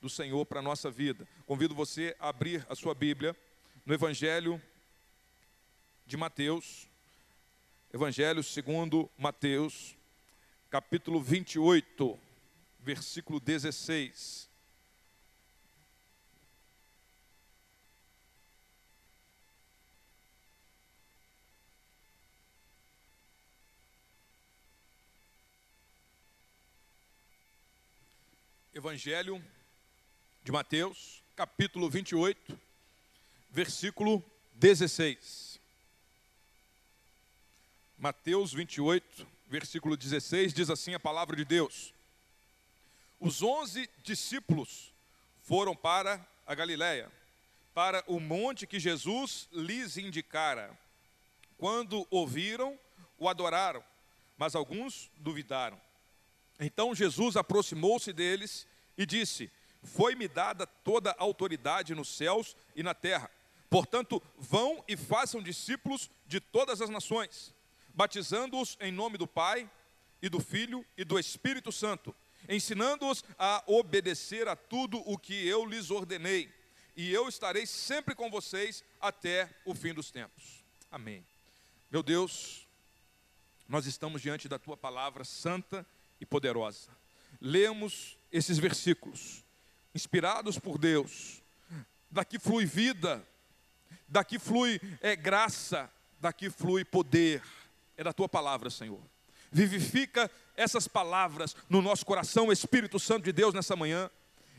[0.00, 1.26] do Senhor para a nossa vida.
[1.46, 3.36] Convido você a abrir a sua Bíblia
[3.84, 4.60] no Evangelho
[6.06, 6.88] de Mateus,
[7.92, 9.96] Evangelho segundo Mateus,
[10.70, 12.18] capítulo 28,
[12.80, 14.48] versículo 16.
[28.74, 29.42] Evangelho
[30.48, 32.58] de Mateus, capítulo 28,
[33.50, 34.24] versículo
[34.54, 35.60] 16.
[37.98, 41.92] Mateus 28, versículo 16, diz assim a palavra de Deus:
[43.20, 44.90] Os onze discípulos
[45.42, 47.12] foram para a Galiléia,
[47.74, 50.74] para o monte que Jesus lhes indicara.
[51.58, 52.80] Quando ouviram,
[53.18, 53.84] o adoraram,
[54.38, 55.78] mas alguns duvidaram.
[56.58, 62.94] Então Jesus aproximou-se deles e disse: Foi-me dada toda a autoridade nos céus e na
[62.94, 63.30] terra.
[63.70, 67.54] Portanto, vão e façam discípulos de todas as nações,
[67.94, 69.70] batizando-os em nome do Pai
[70.22, 72.14] e do Filho e do Espírito Santo,
[72.48, 76.52] ensinando-os a obedecer a tudo o que eu lhes ordenei.
[76.96, 80.64] E eu estarei sempre com vocês até o fim dos tempos.
[80.90, 81.24] Amém.
[81.90, 82.66] Meu Deus,
[83.68, 85.86] nós estamos diante da tua palavra santa
[86.20, 86.90] e poderosa.
[87.40, 89.44] Lemos esses versículos,
[89.94, 91.42] inspirados por Deus.
[92.10, 93.26] Daqui flui vida,
[94.08, 97.42] daqui flui é, graça, daqui flui poder.
[97.96, 99.00] É da tua palavra, Senhor.
[99.50, 104.10] Vivifica essas palavras no nosso coração, Espírito Santo de Deus, nessa manhã.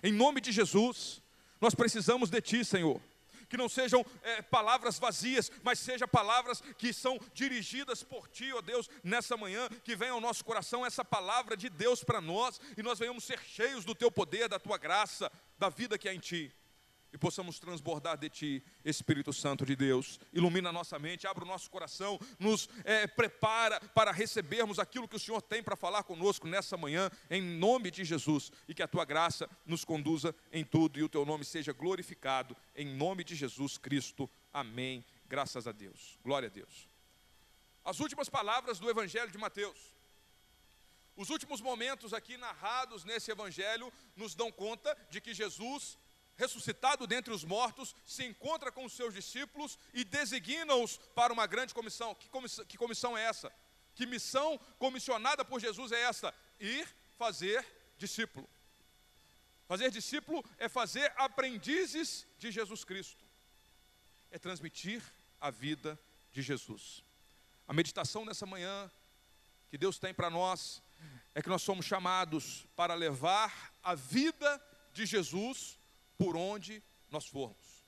[0.04, 1.22] Em nome de Jesus,
[1.62, 3.02] nós precisamos de Ti, Senhor
[3.50, 8.62] que não sejam é, palavras vazias, mas sejam palavras que são dirigidas por Ti, ó
[8.62, 12.84] Deus, nessa manhã, que venha ao nosso coração essa palavra de Deus para nós, e
[12.84, 16.20] nós venhamos ser cheios do Teu poder, da Tua graça, da vida que há em
[16.20, 16.54] Ti
[17.12, 20.20] e possamos transbordar de Ti, Espírito Santo de Deus.
[20.32, 25.16] Ilumina a nossa mente, abre o nosso coração, nos é, prepara para recebermos aquilo que
[25.16, 28.88] o Senhor tem para falar conosco nessa manhã, em nome de Jesus, e que a
[28.88, 33.36] Tua graça nos conduza em tudo e o Teu nome seja glorificado, em nome de
[33.36, 34.30] Jesus Cristo.
[34.54, 35.04] Amém.
[35.28, 36.18] Graças a Deus.
[36.24, 36.90] Glória a Deus.
[37.84, 39.78] As últimas palavras do Evangelho de Mateus.
[41.16, 45.98] Os últimos momentos aqui narrados nesse Evangelho nos dão conta de que Jesus
[46.40, 51.74] ressuscitado dentre os mortos, se encontra com os seus discípulos e designa-os para uma grande
[51.74, 52.16] comissão.
[52.16, 52.66] Que, comissão.
[52.66, 53.52] que comissão é essa?
[53.94, 56.34] Que missão comissionada por Jesus é esta?
[56.58, 57.66] Ir fazer
[57.98, 58.50] discípulo.
[59.68, 63.24] Fazer discípulo é fazer aprendizes de Jesus Cristo,
[64.32, 65.04] é transmitir
[65.42, 66.00] a vida
[66.32, 67.04] de Jesus.
[67.68, 68.90] A meditação nessa manhã
[69.70, 70.82] que Deus tem para nós
[71.36, 74.60] é que nós somos chamados para levar a vida
[74.94, 75.79] de Jesus
[76.20, 77.80] por onde nós formos.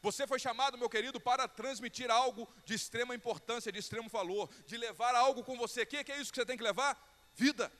[0.00, 4.76] Você foi chamado, meu querido, para transmitir algo de extrema importância, de extremo valor, de
[4.76, 5.82] levar algo com você.
[5.82, 6.98] O que é isso que você tem que levar?
[7.34, 7.70] Vida.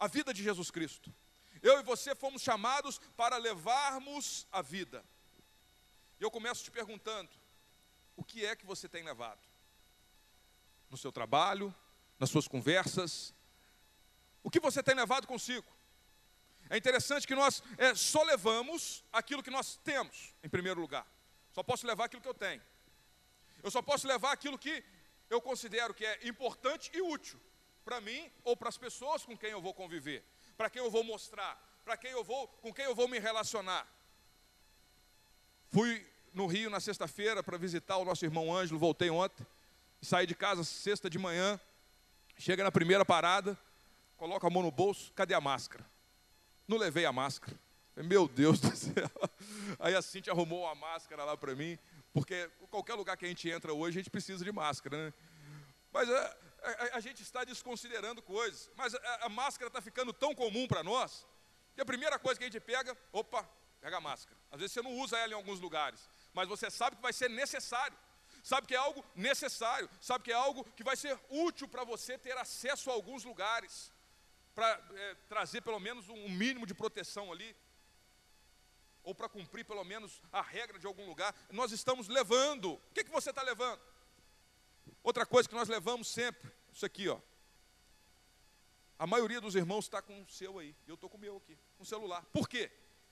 [0.00, 1.14] A vida de Jesus Cristo.
[1.62, 5.04] Eu e você fomos chamados para levarmos a vida.
[6.18, 7.30] Eu começo te perguntando:
[8.16, 9.40] o que é que você tem levado?
[10.90, 11.72] No seu trabalho,
[12.18, 13.32] nas suas conversas?
[14.42, 15.66] O que você tem levado consigo?
[16.72, 21.06] É interessante que nós é, só levamos aquilo que nós temos, em primeiro lugar.
[21.52, 22.62] Só posso levar aquilo que eu tenho.
[23.62, 24.82] Eu só posso levar aquilo que
[25.28, 27.38] eu considero que é importante e útil
[27.84, 30.24] para mim ou para as pessoas com quem eu vou conviver,
[30.56, 33.86] para quem eu vou mostrar, para quem eu vou, com quem eu vou me relacionar.
[35.68, 39.46] Fui no Rio na sexta-feira para visitar o nosso irmão Ângelo, voltei ontem,
[40.00, 41.60] saí de casa sexta de manhã,
[42.38, 43.58] chega na primeira parada,
[44.16, 45.91] coloca a mão no bolso, cadê a máscara?
[46.66, 47.58] Não levei a máscara.
[47.96, 49.10] Meu Deus do céu.
[49.78, 51.78] Aí a Cintia arrumou a máscara lá para mim,
[52.12, 55.14] porque qualquer lugar que a gente entra hoje, a gente precisa de máscara, né?
[55.92, 58.70] Mas a, é, a, é, a gente está desconsiderando coisas.
[58.76, 61.26] Mas a, a máscara está ficando tão comum para nós,
[61.74, 63.46] que a primeira coisa que a gente pega, opa,
[63.80, 64.38] pega a máscara.
[64.50, 67.28] Às vezes você não usa ela em alguns lugares, mas você sabe que vai ser
[67.28, 67.96] necessário.
[68.42, 72.18] Sabe que é algo necessário, sabe que é algo que vai ser útil para você
[72.18, 73.92] ter acesso a alguns lugares
[74.54, 77.56] para é, trazer pelo menos um mínimo de proteção ali,
[79.02, 82.74] ou para cumprir pelo menos a regra de algum lugar, nós estamos levando.
[82.74, 83.80] O que, que você está levando?
[85.02, 87.18] Outra coisa que nós levamos sempre, isso aqui, ó.
[88.98, 91.58] A maioria dos irmãos está com o seu aí, eu estou com o meu aqui,
[91.76, 92.24] com o celular.
[92.32, 92.70] Por quê?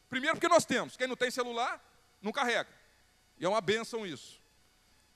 [0.08, 0.96] Primeiro porque nós temos.
[0.96, 1.82] Quem não tem celular,
[2.22, 2.70] não carrega.
[3.38, 4.40] E é uma benção isso.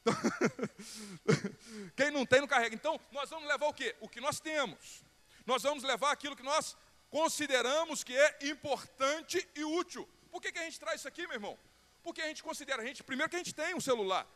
[1.96, 2.74] Quem não tem, não carrega.
[2.74, 3.94] Então, nós vamos levar o quê?
[4.00, 5.04] O que nós temos.
[5.46, 6.76] Nós vamos levar aquilo que nós
[7.10, 10.08] consideramos que é importante e útil.
[10.30, 11.58] Por que, que a gente traz isso aqui, meu irmão?
[12.02, 14.26] Porque a gente considera, a gente, primeiro que a gente tem um celular.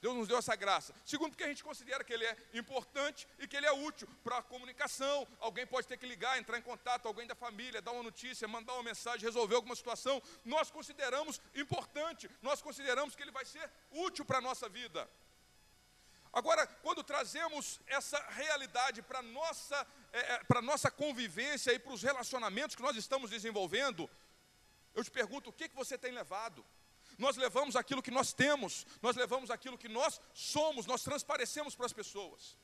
[0.00, 0.94] Deus nos deu essa graça.
[1.04, 4.38] Segundo, porque a gente considera que ele é importante e que ele é útil para
[4.38, 5.28] a comunicação.
[5.38, 8.72] Alguém pode ter que ligar, entrar em contato, alguém da família, dar uma notícia, mandar
[8.72, 10.22] uma mensagem, resolver alguma situação.
[10.42, 15.08] Nós consideramos importante, nós consideramos que ele vai ser útil para a nossa vida.
[16.32, 22.02] Agora, quando trazemos essa realidade para a nossa, é, é nossa convivência e para os
[22.02, 24.08] relacionamentos que nós estamos desenvolvendo,
[24.94, 26.64] eu te pergunto, o que, que você tem levado?
[27.18, 31.86] Nós levamos aquilo que nós temos, nós levamos aquilo que nós somos, nós transparecemos para
[31.86, 32.56] as pessoas.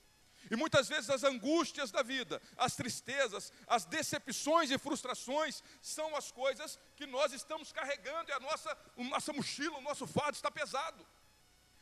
[0.50, 6.30] E muitas vezes as angústias da vida, as tristezas, as decepções e frustrações são as
[6.30, 10.50] coisas que nós estamos carregando e a nossa, a nossa mochila, o nosso fardo está
[10.50, 11.06] pesado.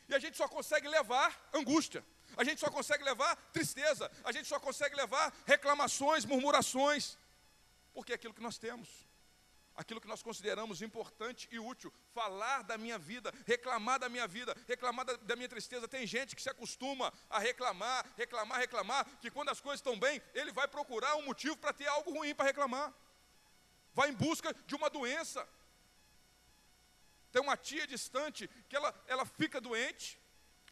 [0.09, 2.05] E a gente só consegue levar angústia,
[2.37, 7.17] a gente só consegue levar tristeza, a gente só consegue levar reclamações, murmurações,
[7.93, 8.89] porque é aquilo que nós temos
[9.77, 14.57] aquilo que nós consideramos importante e útil, falar da minha vida, reclamar da minha vida,
[14.67, 15.89] reclamar da, da, minha tristeza.
[15.89, 20.23] Tem gente que se acostuma a reclamar, reclamar, reclamar, que quando as coisas estão bem,
[20.33, 22.93] ele vai procurar um motivo para ter algo ruim para reclamar.
[23.93, 25.47] Vai em busca de uma doença.
[27.33, 30.21] Tem uma tia distante que ela, ela fica doente,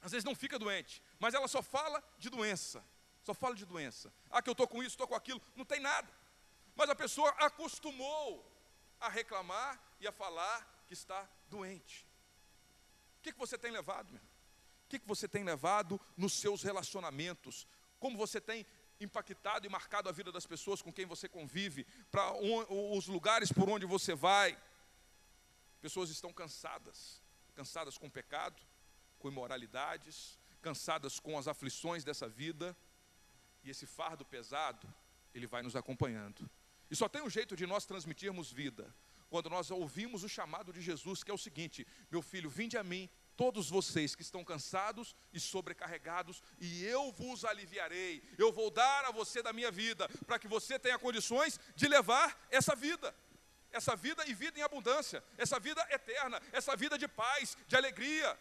[0.02, 2.84] às vezes não fica doente, mas ela só fala de doença.
[3.22, 4.12] Só fala de doença.
[4.28, 5.40] Ah, que eu estou com isso, estou com aquilo.
[5.54, 6.12] Não tem nada.
[6.74, 8.44] Mas a pessoa acostumou
[8.98, 12.04] a reclamar e a falar que está doente.
[13.18, 14.22] O que, que você tem levado, meu?
[14.22, 17.66] O que, que você tem levado nos seus relacionamentos?
[18.00, 18.66] Como você tem
[18.98, 23.68] impactado e marcado a vida das pessoas com quem você convive, para os lugares por
[23.68, 24.60] onde você vai?
[25.80, 27.22] Pessoas estão cansadas,
[27.54, 28.60] cansadas com o pecado,
[29.22, 32.76] com imoralidades, cansadas com as aflições dessa vida,
[33.62, 34.92] e esse fardo pesado,
[35.32, 36.50] ele vai nos acompanhando.
[36.90, 38.92] E só tem um jeito de nós transmitirmos vida,
[39.30, 42.82] quando nós ouvimos o chamado de Jesus, que é o seguinte: meu filho, vinde a
[42.82, 48.22] mim, todos vocês que estão cansados e sobrecarregados, e eu vos aliviarei.
[48.36, 52.36] Eu vou dar a você da minha vida, para que você tenha condições de levar
[52.50, 53.14] essa vida.
[53.70, 58.38] Essa vida e vida em abundância, essa vida eterna, essa vida de paz, de alegria,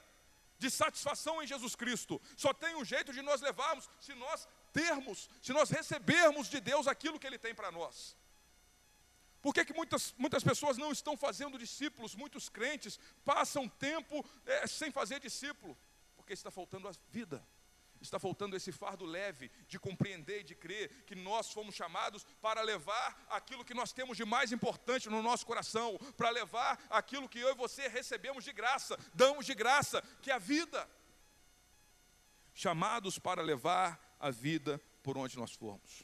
[0.61, 2.21] de satisfação em Jesus Cristo.
[2.37, 6.87] Só tem um jeito de nós levarmos se nós termos, se nós recebermos de Deus
[6.87, 8.15] aquilo que Ele tem para nós.
[9.41, 12.13] Por que, que muitas, muitas pessoas não estão fazendo discípulos?
[12.13, 15.75] Muitos crentes passam tempo é, sem fazer discípulo,
[16.15, 17.43] porque está faltando a vida,
[18.01, 22.61] está faltando esse fardo leve de compreender e de crer que nós fomos chamados para
[22.61, 27.39] levar aquilo que nós temos de mais importante no nosso coração, para levar aquilo que
[27.39, 30.89] eu e você recebemos de graça, damos de graça, que é a vida.
[32.53, 36.03] Chamados para levar a vida por onde nós formos.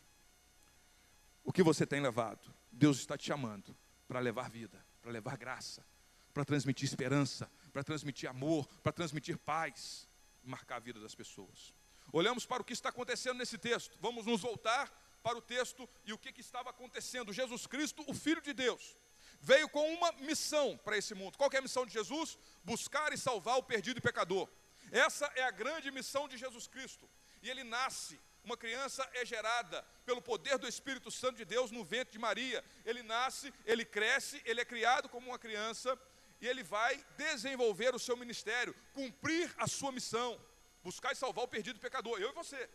[1.44, 2.54] O que você tem levado?
[2.72, 3.76] Deus está te chamando
[4.08, 5.86] para levar vida, para levar graça,
[6.34, 10.08] para transmitir esperança, para transmitir amor, para transmitir paz,
[10.44, 11.74] marcar a vida das pessoas.
[12.12, 13.98] Olhamos para o que está acontecendo nesse texto.
[14.00, 17.34] Vamos nos voltar para o texto e o que, que estava acontecendo.
[17.34, 18.98] Jesus Cristo, o Filho de Deus,
[19.42, 21.38] veio com uma missão para esse mundo.
[21.38, 22.38] Qual é a missão de Jesus?
[22.64, 24.48] Buscar e salvar o perdido e pecador.
[24.92, 27.10] Essa é a grande missão de Jesus Cristo.
[27.42, 31.84] E ele nasce uma criança é gerada pelo poder do Espírito Santo de Deus no
[31.84, 32.64] ventre de Maria.
[32.86, 36.00] Ele nasce, ele cresce, ele é criado como uma criança
[36.40, 40.40] e ele vai desenvolver o seu ministério, cumprir a sua missão,
[40.88, 42.70] buscar e salvar o perdido pecador, eu e você.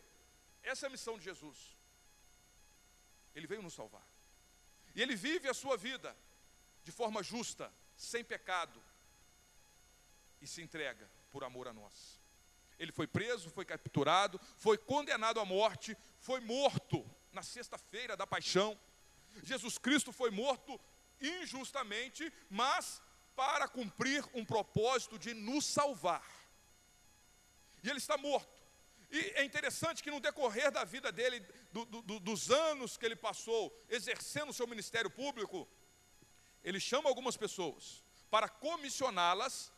[0.61, 1.57] Essa é a missão de Jesus.
[3.33, 4.07] Ele veio nos salvar.
[4.93, 6.15] E ele vive a sua vida
[6.83, 8.79] de forma justa, sem pecado,
[10.39, 12.21] e se entrega por amor a nós.
[12.77, 18.79] Ele foi preso, foi capturado, foi condenado à morte, foi morto na sexta-feira da paixão.
[19.41, 20.79] Jesus Cristo foi morto
[21.19, 23.01] injustamente, mas
[23.35, 26.42] para cumprir um propósito de nos salvar.
[27.83, 28.63] E ele está morto.
[29.11, 31.39] E é interessante que no decorrer da vida dele,
[31.71, 35.67] do, do, dos anos que ele passou exercendo o seu ministério público,
[36.63, 39.71] ele chama algumas pessoas para comissioná-las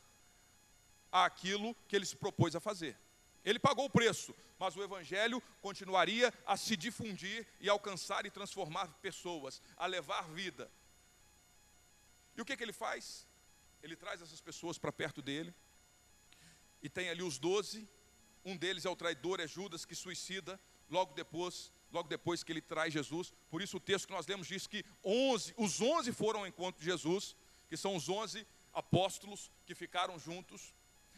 [1.11, 2.97] àquilo que ele se propôs a fazer.
[3.43, 8.87] Ele pagou o preço, mas o evangelho continuaria a se difundir e alcançar e transformar
[9.01, 10.71] pessoas, a levar vida.
[12.37, 13.27] E o que, que ele faz?
[13.83, 15.53] Ele traz essas pessoas para perto dele,
[16.81, 17.87] e tem ali os doze,
[18.45, 20.59] um deles é o traidor, é Judas, que suicida
[20.89, 23.33] logo depois, logo depois que ele traz Jesus.
[23.49, 26.79] Por isso o texto que nós lemos diz que 11, os onze foram ao encontro
[26.79, 27.35] de Jesus,
[27.67, 30.73] que são os onze apóstolos que ficaram juntos.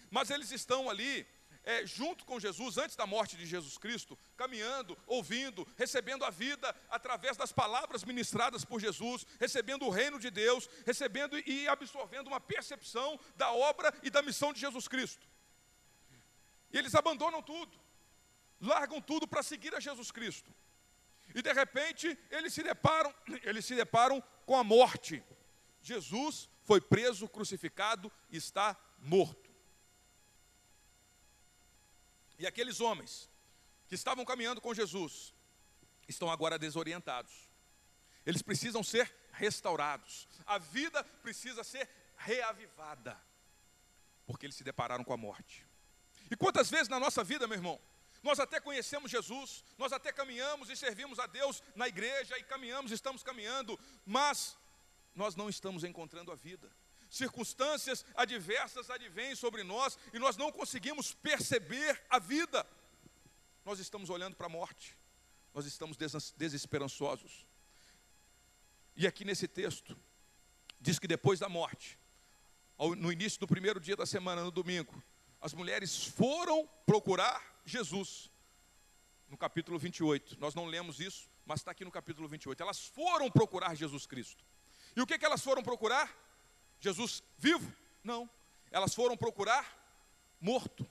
[0.10, 1.27] Mas eles estão ali
[1.67, 6.74] é, junto com Jesus, antes da morte de Jesus Cristo, caminhando, ouvindo, recebendo a vida
[6.89, 12.39] através das palavras ministradas por Jesus, recebendo o reino de Deus, recebendo e absorvendo uma
[12.39, 15.26] percepção da obra e da missão de Jesus Cristo.
[16.71, 17.77] E eles abandonam tudo,
[18.59, 20.53] largam tudo para seguir a Jesus Cristo.
[21.33, 25.24] E de repente eles se deparam, eles se deparam com a morte.
[25.81, 29.47] Jesus foi preso, crucificado e está morto.
[32.39, 33.29] E aqueles homens
[33.88, 35.33] que estavam caminhando com Jesus
[36.07, 37.33] estão agora desorientados.
[38.25, 40.27] Eles precisam ser restaurados.
[40.45, 43.19] A vida precisa ser reavivada.
[44.25, 45.66] Porque eles se depararam com a morte.
[46.29, 47.79] E quantas vezes na nossa vida, meu irmão,
[48.24, 52.91] nós até conhecemos Jesus, nós até caminhamos e servimos a Deus na igreja e caminhamos,
[52.91, 54.57] estamos caminhando, mas
[55.15, 56.69] nós não estamos encontrando a vida.
[57.10, 62.67] Circunstâncias adversas advêm sobre nós e nós não conseguimos perceber a vida.
[63.63, 64.98] Nós estamos olhando para a morte,
[65.53, 65.98] nós estamos
[66.36, 67.48] desesperançosos.
[68.96, 69.98] E aqui nesse texto,
[70.81, 71.98] diz que depois da morte,
[72.98, 75.01] no início do primeiro dia da semana, no domingo,
[75.41, 78.32] as mulheres foram procurar Jesus.
[79.29, 80.39] No capítulo 28.
[80.39, 82.62] Nós não lemos isso, mas está aqui no capítulo 28.
[82.62, 84.44] Elas foram procurar Jesus Cristo.
[84.96, 86.15] E o que, que elas foram procurar?
[86.79, 87.72] Jesus vivo?
[88.03, 88.29] Não.
[88.72, 89.65] Elas foram procurar
[90.39, 90.89] morto.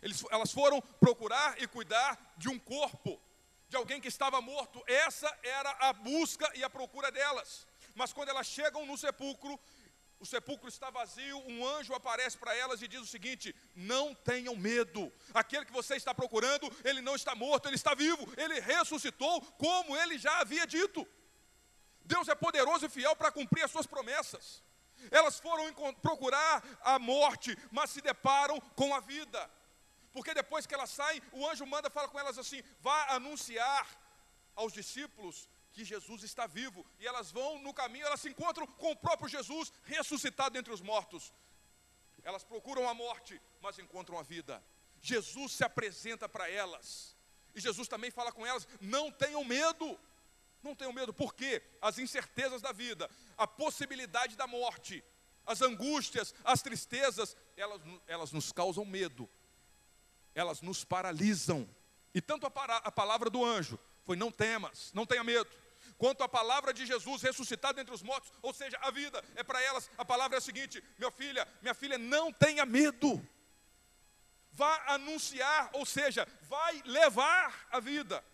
[0.00, 3.20] Eles, elas foram procurar e cuidar de um corpo,
[3.68, 4.82] de alguém que estava morto.
[4.86, 7.66] Essa era a busca e a procura delas.
[7.94, 9.58] Mas quando elas chegam no sepulcro,
[10.20, 14.56] o sepulcro está vazio, um anjo aparece para elas e diz o seguinte: não tenham
[14.56, 19.40] medo, aquele que você está procurando, ele não está morto, ele está vivo, ele ressuscitou,
[19.52, 21.06] como ele já havia dito.
[22.04, 24.62] Deus é poderoso e fiel para cumprir as suas promessas.
[25.10, 29.48] Elas foram procurar a morte, mas se deparam com a vida.
[30.12, 33.86] Porque depois que elas saem, o anjo manda fala com elas assim: vá anunciar
[34.56, 35.48] aos discípulos
[35.78, 36.84] que Jesus está vivo.
[36.98, 40.80] E elas vão no caminho, elas se encontram com o próprio Jesus ressuscitado entre os
[40.80, 41.32] mortos.
[42.24, 44.60] Elas procuram a morte, mas encontram a vida.
[45.00, 47.16] Jesus se apresenta para elas.
[47.54, 49.96] E Jesus também fala com elas: não tenham medo.
[50.60, 55.04] Não tenham medo, porque as incertezas da vida, a possibilidade da morte,
[55.46, 59.30] as angústias, as tristezas, elas, elas nos causam medo,
[60.34, 61.68] elas nos paralisam.
[62.12, 65.48] E tanto a, a palavra do anjo foi: não temas, não tenha medo,
[65.98, 69.60] quanto a palavra de Jesus ressuscitado entre os mortos, ou seja, a vida, é para
[69.60, 73.20] elas, a palavra é a seguinte: minha filha, minha filha, não tenha medo,
[74.52, 78.24] vá anunciar, ou seja, vai levar a vida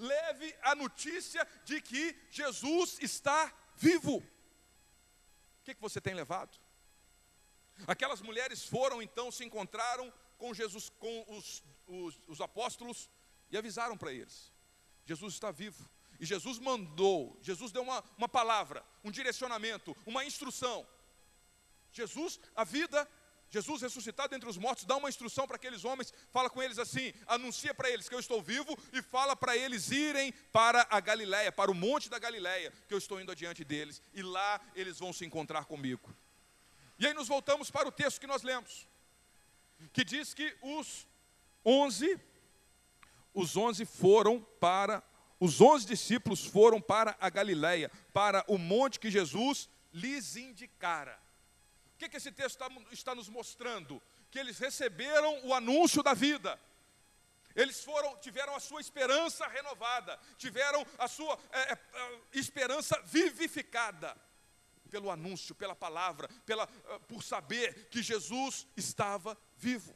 [0.00, 4.16] leve a notícia de que Jesus está vivo.
[4.16, 6.58] O que, que você tem levado?
[7.86, 13.10] Aquelas mulheres foram então, se encontraram com Jesus, com os, os, os apóstolos
[13.50, 14.52] e avisaram para eles:
[15.04, 15.88] Jesus está vivo.
[16.20, 20.86] E Jesus mandou, Jesus deu uma, uma palavra, um direcionamento, uma instrução.
[21.92, 23.08] Jesus, a vida
[23.50, 27.12] Jesus ressuscitado entre os mortos dá uma instrução para aqueles homens, fala com eles assim:
[27.26, 31.50] anuncia para eles que eu estou vivo e fala para eles irem para a Galiléia,
[31.50, 35.12] para o monte da Galiléia, que eu estou indo adiante deles, e lá eles vão
[35.12, 36.14] se encontrar comigo.
[36.96, 38.86] E aí nos voltamos para o texto que nós lemos,
[39.92, 41.04] que diz que os
[41.64, 42.20] onze,
[43.34, 45.02] os onze foram para,
[45.40, 51.18] os onze discípulos foram para a Galiléia, para o monte que Jesus lhes indicara
[52.00, 54.02] que, que esse texto está, está nos mostrando?
[54.30, 56.58] Que eles receberam o anúncio da vida.
[57.54, 61.78] Eles foram, tiveram a sua esperança renovada, tiveram a sua é, é,
[62.32, 64.16] esperança vivificada
[64.90, 69.94] pelo anúncio, pela palavra, pela, é, por saber que Jesus estava vivo.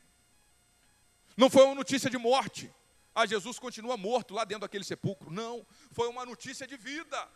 [1.36, 2.72] Não foi uma notícia de morte.
[3.14, 5.30] Ah, Jesus continua morto lá dentro daquele sepulcro.
[5.30, 7.28] Não, foi uma notícia de vida.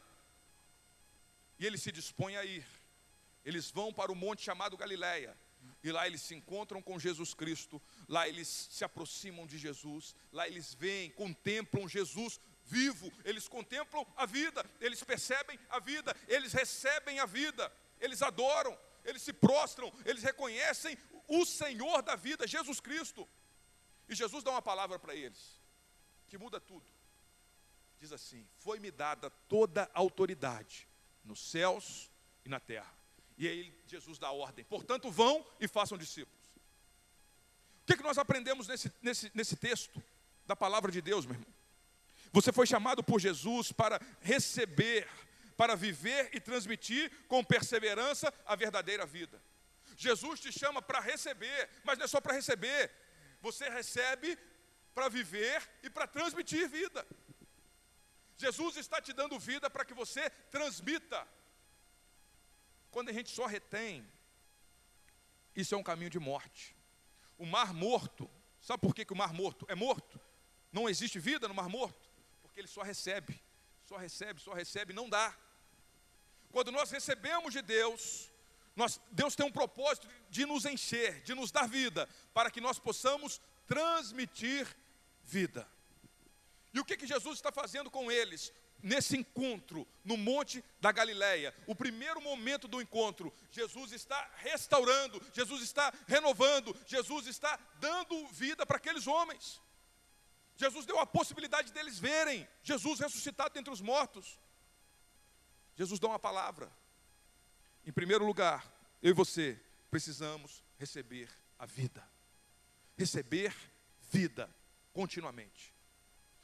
[1.58, 2.66] E ele se dispõe a ir.
[3.44, 5.36] Eles vão para o monte chamado Galileia.
[5.82, 10.46] E lá eles se encontram com Jesus Cristo, lá eles se aproximam de Jesus, lá
[10.46, 17.20] eles veem, contemplam Jesus vivo, eles contemplam a vida, eles percebem a vida, eles recebem
[17.20, 23.28] a vida, eles adoram, eles se prostram, eles reconhecem o Senhor da vida, Jesus Cristo.
[24.08, 25.57] E Jesus dá uma palavra para eles,
[26.28, 26.86] que muda tudo.
[27.98, 30.86] Diz assim: Foi-me dada toda a autoridade
[31.24, 32.10] nos céus
[32.44, 32.92] e na terra.
[33.36, 34.64] E aí Jesus dá ordem.
[34.64, 36.38] Portanto, vão e façam discípulos.
[37.82, 40.02] O que, é que nós aprendemos nesse, nesse, nesse texto
[40.46, 41.54] da palavra de Deus, meu irmão?
[42.32, 45.08] Você foi chamado por Jesus para receber,
[45.56, 49.40] para viver e transmitir com perseverança a verdadeira vida.
[49.96, 52.90] Jesus te chama para receber, mas não é só para receber,
[53.40, 54.38] você recebe
[54.98, 57.06] para viver e para transmitir vida.
[58.36, 61.24] Jesus está te dando vida para que você transmita.
[62.90, 64.04] Quando a gente só retém,
[65.54, 66.74] isso é um caminho de morte.
[67.38, 68.28] O mar morto,
[68.60, 70.20] sabe por que, que o mar morto é morto?
[70.72, 72.10] Não existe vida no mar morto?
[72.42, 73.40] Porque ele só recebe,
[73.84, 75.32] só recebe, só recebe, não dá.
[76.50, 78.32] Quando nós recebemos de Deus,
[78.74, 82.80] nós, Deus tem um propósito de nos encher, de nos dar vida, para que nós
[82.80, 84.66] possamos transmitir
[85.28, 85.68] vida.
[86.72, 88.52] E o que, que Jesus está fazendo com eles?
[88.80, 95.62] Nesse encontro no Monte da Galileia, o primeiro momento do encontro, Jesus está restaurando, Jesus
[95.62, 99.60] está renovando, Jesus está dando vida para aqueles homens.
[100.56, 104.38] Jesus deu a possibilidade deles verem Jesus ressuscitado entre os mortos.
[105.76, 106.70] Jesus dá uma palavra.
[107.84, 112.08] Em primeiro lugar, eu e você precisamos receber a vida.
[112.96, 113.54] Receber
[114.10, 114.48] vida
[114.92, 115.74] continuamente.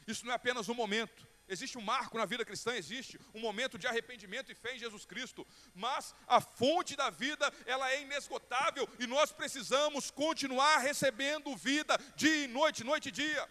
[0.07, 1.27] Isso não é apenas um momento.
[1.47, 5.05] Existe um marco na vida cristã, existe um momento de arrependimento e fé em Jesus
[5.05, 11.99] Cristo, mas a fonte da vida, ela é inesgotável e nós precisamos continuar recebendo vida
[12.17, 13.49] dia e noite, noite e dia.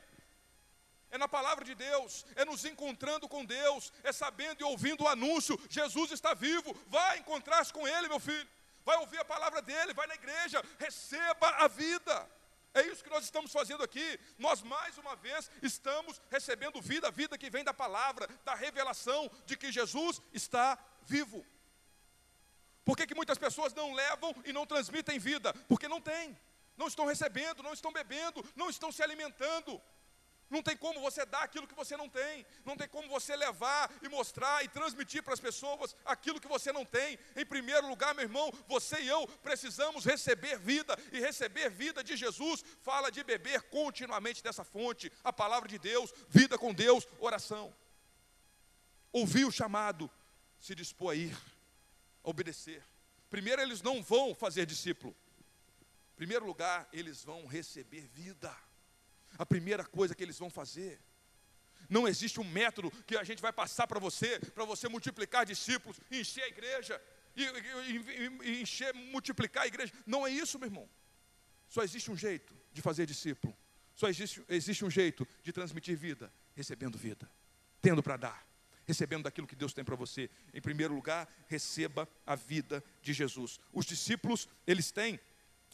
[1.12, 5.08] É na palavra de Deus, é nos encontrando com Deus, é sabendo e ouvindo o
[5.08, 8.50] anúncio: Jesus está vivo, vai encontrar-se com Ele, meu filho,
[8.84, 12.28] vai ouvir a palavra dele, vai na igreja, receba a vida.
[12.74, 14.20] É isso que nós estamos fazendo aqui.
[14.38, 19.56] Nós, mais uma vez, estamos recebendo vida, vida que vem da palavra, da revelação de
[19.56, 21.46] que Jesus está vivo.
[22.84, 25.54] Por que, que muitas pessoas não levam e não transmitem vida?
[25.68, 26.38] Porque não têm,
[26.76, 29.80] não estão recebendo, não estão bebendo, não estão se alimentando.
[30.50, 32.46] Não tem como você dar aquilo que você não tem.
[32.64, 36.72] Não tem como você levar e mostrar e transmitir para as pessoas aquilo que você
[36.72, 37.18] não tem.
[37.36, 40.98] Em primeiro lugar, meu irmão, você e eu precisamos receber vida.
[41.12, 45.12] E receber vida de Jesus fala de beber continuamente dessa fonte.
[45.24, 47.74] A palavra de Deus, vida com Deus, oração.
[49.12, 50.10] Ouvir o chamado,
[50.60, 51.38] se dispor a ir,
[52.24, 52.84] a obedecer.
[53.30, 55.16] Primeiro, eles não vão fazer discípulo.
[56.14, 58.56] Em primeiro lugar, eles vão receber vida
[59.38, 61.00] a primeira coisa que eles vão fazer.
[61.90, 66.00] Não existe um método que a gente vai passar para você, para você multiplicar discípulos,
[66.10, 67.02] encher a igreja,
[67.36, 69.92] e, e, e, encher, multiplicar a igreja.
[70.06, 70.90] Não é isso, meu irmão.
[71.68, 73.56] Só existe um jeito de fazer discípulo.
[73.96, 77.30] Só existe, existe um jeito de transmitir vida, recebendo vida,
[77.82, 78.48] tendo para dar,
[78.86, 80.30] recebendo daquilo que Deus tem para você.
[80.54, 83.60] Em primeiro lugar, receba a vida de Jesus.
[83.72, 85.20] Os discípulos, eles têm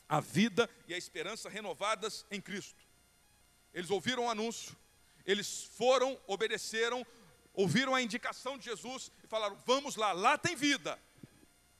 [0.07, 2.88] a vida e a esperança renovadas em Cristo.
[3.73, 4.75] Eles ouviram o anúncio,
[5.25, 7.05] eles foram, obedeceram,
[7.53, 10.99] ouviram a indicação de Jesus e falaram: Vamos lá, lá tem vida.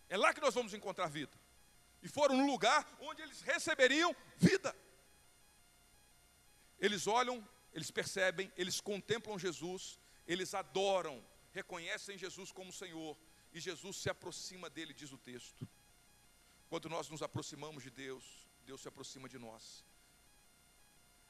[0.07, 1.37] É lá que nós vamos encontrar vida.
[2.01, 4.75] E foram no lugar onde eles receberiam vida.
[6.79, 13.17] Eles olham, eles percebem, eles contemplam Jesus, eles adoram, reconhecem Jesus como Senhor,
[13.51, 15.67] e Jesus se aproxima dele, diz o texto.
[16.69, 19.83] Quando nós nos aproximamos de Deus, Deus se aproxima de nós.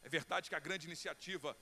[0.04, 1.58] É verdade que a grande iniciativa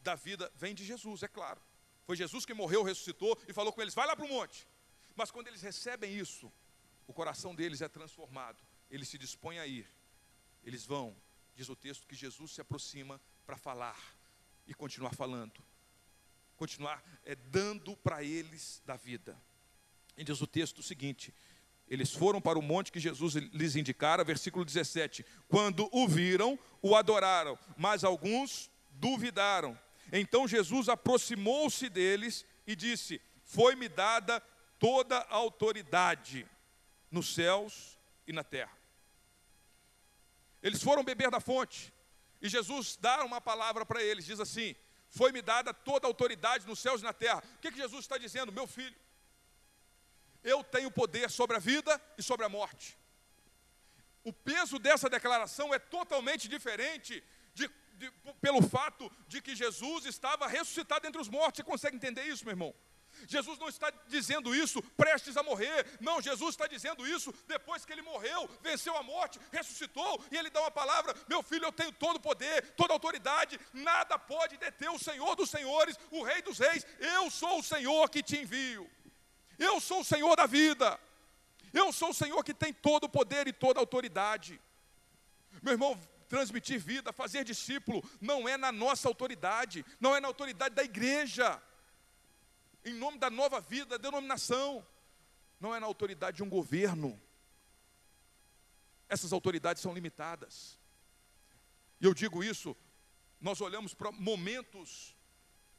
[0.00, 1.60] da vida vem de Jesus, é claro.
[2.04, 4.66] Foi Jesus que morreu, ressuscitou e falou com eles: vai lá para o monte.
[5.14, 6.52] Mas quando eles recebem isso,
[7.06, 9.86] o coração deles é transformado, eles se dispõem a ir.
[10.64, 11.16] Eles vão,
[11.54, 13.98] diz o texto, que Jesus se aproxima para falar
[14.66, 15.62] e continuar falando,
[16.56, 19.40] continuar é, dando para eles da vida.
[20.16, 21.34] E diz o texto o seguinte:
[21.88, 25.24] eles foram para o monte que Jesus lhes indicara, versículo 17.
[25.48, 29.78] Quando o viram, o adoraram, mas alguns duvidaram.
[30.12, 34.40] Então Jesus aproximou-se deles e disse: Foi-me dada
[34.78, 36.46] toda a autoridade
[37.10, 38.76] nos céus e na terra.
[40.62, 41.92] Eles foram beber da fonte,
[42.40, 44.74] e Jesus dá uma palavra para eles: diz assim:
[45.08, 47.42] Foi-me dada toda a autoridade nos céus e na terra.
[47.56, 48.52] O que, que Jesus está dizendo?
[48.52, 48.94] Meu filho,
[50.42, 52.98] eu tenho poder sobre a vida e sobre a morte.
[54.24, 57.22] O peso dessa declaração é totalmente diferente
[57.54, 61.58] de, de, pelo fato de que Jesus estava ressuscitado entre os mortos.
[61.58, 62.74] Você consegue entender isso, meu irmão?
[63.26, 67.92] Jesus não está dizendo isso prestes a morrer, não, Jesus está dizendo isso depois que
[67.92, 71.92] ele morreu, venceu a morte, ressuscitou, e ele dá uma palavra: Meu filho, eu tenho
[71.92, 76.42] todo o poder, toda a autoridade, nada pode deter o Senhor dos senhores, o Rei
[76.42, 78.88] dos reis, eu sou o Senhor que te envio.
[79.58, 80.98] Eu sou o Senhor da vida.
[81.72, 84.60] Eu sou o Senhor que tem todo o poder e toda a autoridade.
[85.62, 90.74] Meu irmão, transmitir vida, fazer discípulo, não é na nossa autoridade, não é na autoridade
[90.74, 91.60] da igreja,
[92.84, 94.86] em nome da nova vida, da denominação,
[95.58, 97.20] não é na autoridade de um governo.
[99.08, 100.78] Essas autoridades são limitadas.
[102.00, 102.76] E eu digo isso,
[103.40, 105.14] nós olhamos para momentos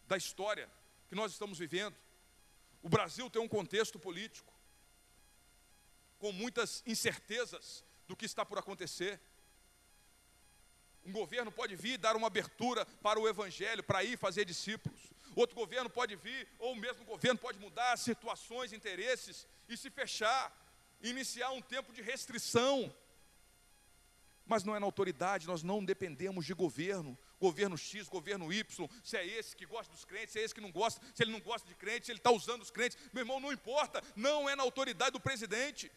[0.07, 0.69] da história
[1.07, 1.95] que nós estamos vivendo.
[2.81, 4.53] O Brasil tem um contexto político
[6.17, 9.19] com muitas incertezas do que está por acontecer.
[11.05, 14.99] Um governo pode vir dar uma abertura para o evangelho, para ir fazer discípulos.
[15.35, 20.53] Outro governo pode vir, ou o mesmo governo pode mudar situações, interesses e se fechar,
[21.01, 22.93] iniciar um tempo de restrição.
[24.45, 29.17] Mas não é na autoridade, nós não dependemos de governo, governo X, governo Y, se
[29.17, 31.39] é esse que gosta dos crentes, se é esse que não gosta, se ele não
[31.39, 34.55] gosta de crentes, se ele está usando os crentes, meu irmão, não importa, não é
[34.55, 35.91] na autoridade do presidente,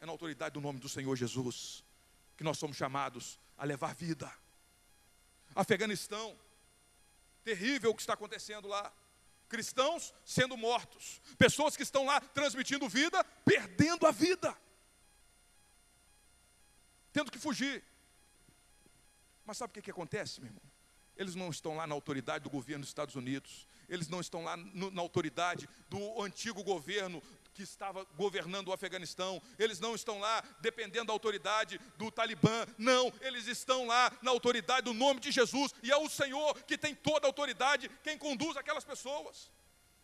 [0.00, 1.82] é na autoridade do nome do Senhor Jesus,
[2.36, 4.32] que nós somos chamados a levar vida.
[5.54, 6.38] Afeganistão,
[7.42, 8.92] terrível o que está acontecendo lá.
[9.48, 14.56] Cristãos sendo mortos, pessoas que estão lá transmitindo vida, perdendo a vida,
[17.12, 17.82] tendo que fugir.
[19.48, 20.62] Mas sabe o que, que acontece, meu irmão?
[21.16, 24.58] Eles não estão lá na autoridade do governo dos Estados Unidos, eles não estão lá
[24.58, 27.22] no, na autoridade do antigo governo
[27.54, 33.10] que estava governando o Afeganistão, eles não estão lá dependendo da autoridade do Talibã, não,
[33.22, 36.94] eles estão lá na autoridade do nome de Jesus, e é o Senhor que tem
[36.94, 39.50] toda a autoridade, quem conduz aquelas pessoas.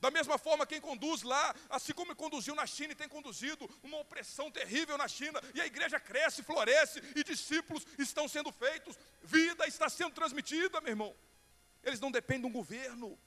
[0.05, 3.97] Da mesma forma, quem conduz lá, assim como conduziu na China e tem conduzido uma
[4.01, 9.67] opressão terrível na China, e a igreja cresce, floresce, e discípulos estão sendo feitos, vida
[9.67, 11.17] está sendo transmitida, meu irmão.
[11.83, 13.19] Eles não dependem de um governo,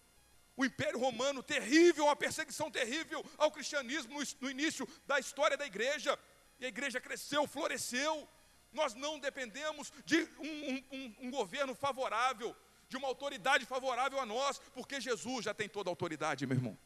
[0.56, 6.16] o Império Romano, terrível, uma perseguição terrível ao cristianismo no, início da história da igreja.
[6.60, 8.30] E a igreja cresceu, floresceu.
[8.72, 12.56] Nós não dependemos de um, um, um governo favorável,
[12.90, 16.78] de uma autoridade favorável a nós, porque Jesus já tem toda a autoridade, meu irmão.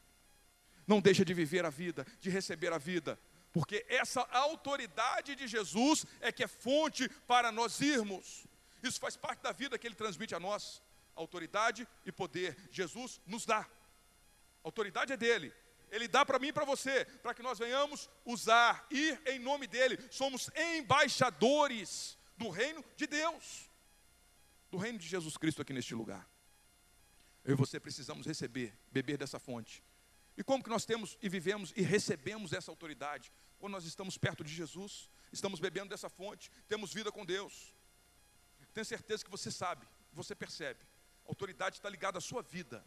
[0.87, 3.19] Não deixa de viver a vida, de receber a vida,
[3.51, 8.45] porque essa autoridade de Jesus é que é fonte para nós irmos.
[8.81, 10.81] Isso faz parte da vida que ele transmite a nós
[11.15, 12.57] autoridade e poder.
[12.71, 13.59] Jesus nos dá.
[13.59, 13.67] A
[14.63, 15.53] autoridade é dele.
[15.91, 19.67] Ele dá para mim e para você, para que nós venhamos usar, ir em nome
[19.67, 19.99] dele.
[20.09, 23.69] Somos embaixadores do reino de Deus,
[24.71, 26.27] do reino de Jesus Cristo aqui neste lugar.
[27.43, 29.84] Eu e você precisamos receber, beber dessa fonte.
[30.38, 33.31] E como que nós temos e vivemos e recebemos essa autoridade?
[33.60, 37.75] Quando nós estamos perto de Jesus, estamos bebendo dessa fonte, temos vida com Deus.
[38.73, 40.79] Tenho certeza que você sabe, você percebe
[41.31, 42.86] autoridade está ligada à sua vida,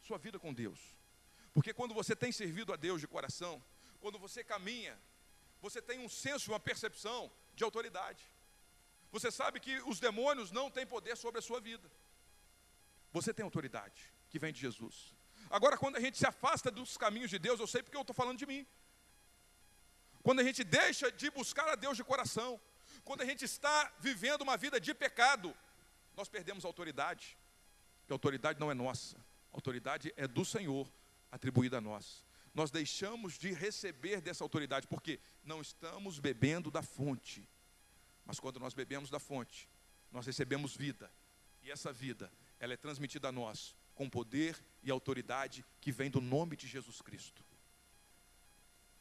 [0.00, 0.80] sua vida com Deus.
[1.52, 3.62] Porque quando você tem servido a Deus de coração,
[4.00, 4.98] quando você caminha,
[5.60, 8.22] você tem um senso, uma percepção de autoridade.
[9.16, 11.90] Você sabe que os demônios não têm poder sobre a sua vida.
[13.16, 14.96] Você tem autoridade que vem de Jesus.
[15.48, 18.14] Agora, quando a gente se afasta dos caminhos de Deus, eu sei porque eu estou
[18.14, 18.66] falando de mim.
[20.22, 22.60] Quando a gente deixa de buscar a Deus de coração,
[23.04, 25.56] quando a gente está vivendo uma vida de pecado,
[26.14, 27.38] nós perdemos autoridade
[28.06, 29.16] que a autoridade não é nossa,
[29.52, 30.92] a autoridade é do Senhor,
[31.30, 32.22] atribuída a nós.
[32.52, 37.48] Nós deixamos de receber dessa autoridade, porque não estamos bebendo da fonte.
[38.26, 39.68] Mas quando nós bebemos da fonte,
[40.12, 41.10] nós recebemos vida.
[41.62, 46.20] E essa vida, ela é transmitida a nós com poder e autoridade que vem do
[46.20, 47.42] nome de Jesus Cristo.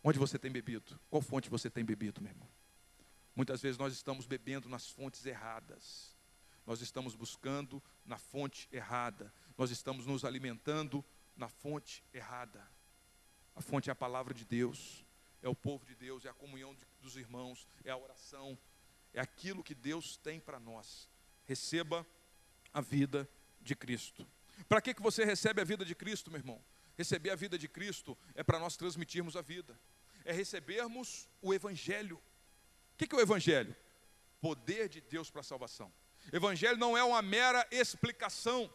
[0.04, 0.98] Onde você tem bebido?
[1.10, 2.48] Qual fonte você tem bebido, meu irmão?
[3.36, 6.16] Muitas vezes nós estamos bebendo nas fontes erradas
[6.66, 12.68] nós estamos buscando na fonte errada, nós estamos nos alimentando na fonte errada.
[13.56, 15.06] A fonte é a palavra de Deus,
[15.42, 18.58] é o povo de Deus, é a comunhão dos irmãos, é a oração,
[19.16, 21.10] é aquilo que Deus tem para nós.
[21.46, 22.06] Receba
[22.74, 23.28] a vida
[23.62, 24.28] de Cristo.
[24.68, 26.62] Para que, que você recebe a vida de Cristo, meu irmão?
[26.98, 29.80] Receber a vida de Cristo é para nós transmitirmos a vida,
[30.24, 32.18] é recebermos o Evangelho.
[32.18, 33.76] O que, que é o Evangelho?
[34.42, 35.92] Poder de Deus para a salvação.
[36.32, 38.72] Evangelho não é uma mera explicação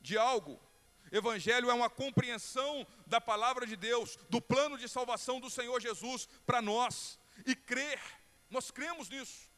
[0.00, 0.60] de algo.
[1.10, 6.28] Evangelho é uma compreensão da palavra de Deus, do plano de salvação do Senhor Jesus
[6.46, 7.18] para nós.
[7.46, 8.00] E crer,
[8.52, 9.50] nós cremos nisso.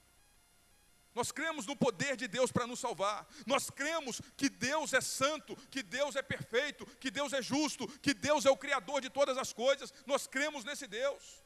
[1.15, 3.27] Nós cremos no poder de Deus para nos salvar.
[3.47, 8.13] Nós cremos que Deus é santo, que Deus é perfeito, que Deus é justo, que
[8.13, 9.95] Deus é o Criador de todas as coisas.
[10.07, 11.45] Nós cremos nesse Deus.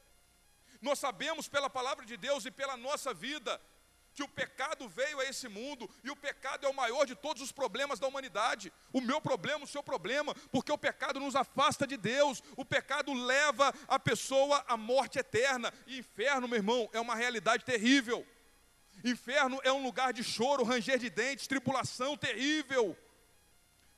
[0.81, 3.61] Nós sabemos pela palavra de Deus e pela nossa vida
[4.13, 7.41] que o pecado veio a esse mundo e o pecado é o maior de todos
[7.41, 8.71] os problemas da humanidade.
[8.91, 13.13] O meu problema, o seu problema, porque o pecado nos afasta de Deus, o pecado
[13.13, 15.73] leva a pessoa à morte eterna.
[15.87, 18.25] E inferno, meu irmão, é uma realidade terrível.
[19.03, 22.97] Inferno é um lugar de choro, ranger de dentes, tribulação terrível.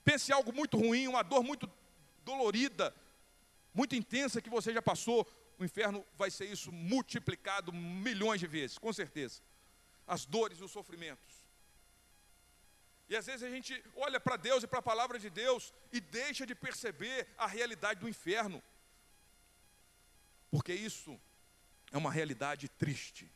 [0.04, 1.70] Pense em algo muito ruim, uma dor muito
[2.24, 2.94] dolorida,
[3.74, 5.28] muito intensa que você já passou.
[5.58, 9.42] O inferno vai ser isso multiplicado milhões de vezes, com certeza.
[10.08, 11.42] As dores e os sofrimentos.
[13.10, 16.00] E às vezes a gente olha para Deus e para a palavra de Deus e
[16.00, 18.64] deixa de perceber a realidade do inferno.
[20.50, 21.20] Porque isso
[21.92, 23.30] é uma realidade triste.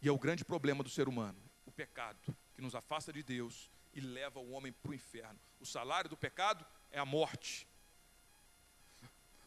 [0.00, 3.70] E é o grande problema do ser humano, o pecado, que nos afasta de Deus
[3.92, 5.38] e leva o homem para o inferno.
[5.60, 7.66] O salário do pecado é a morte.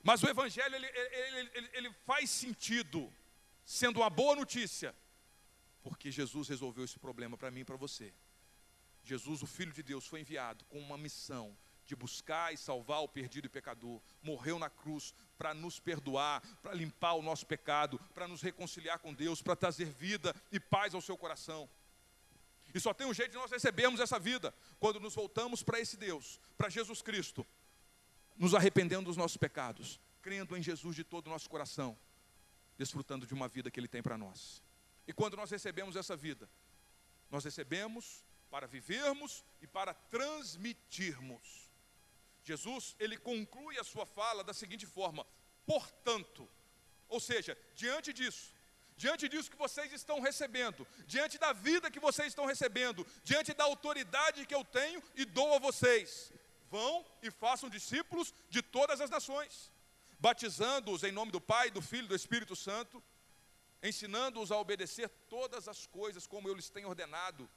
[0.03, 3.11] Mas o Evangelho ele, ele, ele, ele faz sentido,
[3.63, 4.95] sendo uma boa notícia,
[5.81, 8.13] porque Jesus resolveu esse problema para mim e para você.
[9.03, 13.07] Jesus, o Filho de Deus, foi enviado com uma missão de buscar e salvar o
[13.07, 14.01] perdido e pecador.
[14.21, 19.13] Morreu na cruz para nos perdoar, para limpar o nosso pecado, para nos reconciliar com
[19.13, 21.69] Deus, para trazer vida e paz ao seu coração.
[22.73, 25.97] E só tem um jeito de nós recebermos essa vida quando nos voltamos para esse
[25.97, 27.45] Deus, para Jesus Cristo,
[28.37, 31.97] nos arrependendo dos nossos pecados, crendo em Jesus de todo o nosso coração,
[32.77, 34.63] desfrutando de uma vida que Ele tem para nós.
[35.07, 36.49] E quando nós recebemos essa vida,
[37.29, 41.71] nós recebemos para vivermos e para transmitirmos.
[42.43, 45.25] Jesus, ele conclui a sua fala da seguinte forma:
[45.65, 46.47] portanto,
[47.07, 48.53] ou seja, diante disso,
[48.97, 53.63] diante disso que vocês estão recebendo, diante da vida que vocês estão recebendo, diante da
[53.63, 56.31] autoridade que eu tenho e dou a vocês,
[56.69, 59.71] vão e façam discípulos de todas as nações,
[60.19, 63.03] batizando-os em nome do Pai, do Filho e do Espírito Santo,
[63.81, 67.49] ensinando-os a obedecer todas as coisas como eu lhes tenho ordenado.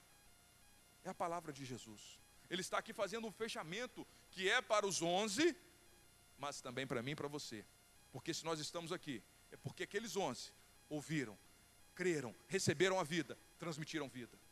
[1.04, 2.18] É a palavra de Jesus.
[2.48, 5.56] Ele está aqui fazendo um fechamento que é para os onze,
[6.38, 7.64] mas também para mim e para você.
[8.12, 10.52] Porque se nós estamos aqui, é porque aqueles onze
[10.88, 11.38] ouviram,
[11.94, 14.43] creram, receberam a vida, transmitiram vida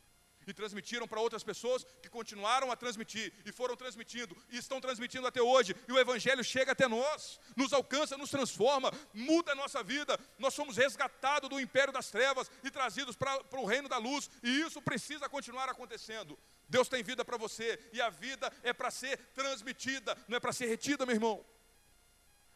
[0.46, 5.26] e transmitiram para outras pessoas que continuaram a transmitir e foram transmitindo e estão transmitindo
[5.26, 5.74] até hoje.
[5.88, 10.18] E o Evangelho chega até nós, nos alcança, nos transforma, muda a nossa vida.
[10.38, 14.30] Nós somos resgatados do império das trevas e trazidos para, para o reino da luz,
[14.42, 16.38] e isso precisa continuar acontecendo.
[16.68, 20.52] Deus tem vida para você e a vida é para ser transmitida, não é para
[20.52, 21.44] ser retida, meu irmão.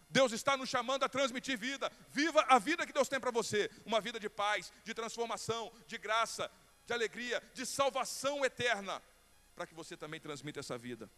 [0.09, 1.91] Deus está nos chamando a transmitir vida.
[2.09, 3.71] Viva a vida que Deus tem para você.
[3.85, 6.51] Uma vida de paz, de transformação, de graça,
[6.87, 9.03] de alegria, de salvação eterna,
[9.55, 11.11] para que você também transmita essa vida.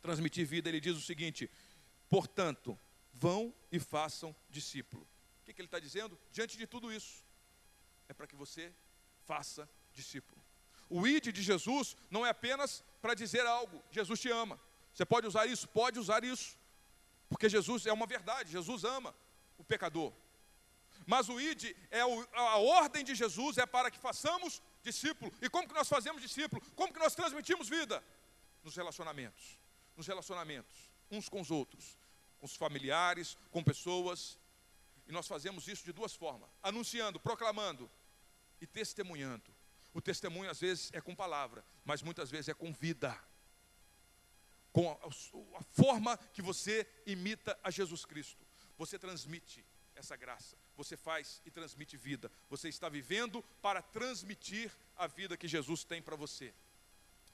[0.00, 1.50] Transmitir vida, ele diz o seguinte:
[2.08, 2.78] portanto,
[3.12, 5.06] vão e façam discípulo.
[5.40, 6.18] O que, que ele está dizendo?
[6.32, 7.24] Diante de tudo isso,
[8.08, 8.72] é para que você
[9.24, 10.42] faça discípulo.
[10.88, 14.58] O id de Jesus não é apenas para dizer algo, Jesus te ama.
[14.92, 15.68] Você pode usar isso?
[15.68, 16.56] Pode usar isso.
[17.28, 19.14] Porque Jesus é uma verdade, Jesus ama
[19.58, 20.12] o pecador.
[21.06, 25.32] Mas o id é a ordem de Jesus é para que façamos discípulo.
[25.40, 26.62] E como que nós fazemos discípulo?
[26.76, 28.04] Como que nós transmitimos vida?
[28.62, 29.58] Nos relacionamentos.
[29.96, 31.96] Nos relacionamentos, uns com os outros,
[32.38, 34.38] com os familiares, com pessoas.
[35.06, 37.90] E nós fazemos isso de duas formas: anunciando, proclamando
[38.60, 39.54] e testemunhando.
[39.92, 43.16] O testemunho às vezes é com palavra, mas muitas vezes é com vida.
[44.72, 48.44] Com a, a forma que você imita a Jesus Cristo.
[48.76, 50.56] Você transmite essa graça.
[50.76, 52.30] Você faz e transmite vida.
[52.50, 56.52] Você está vivendo para transmitir a vida que Jesus tem para você.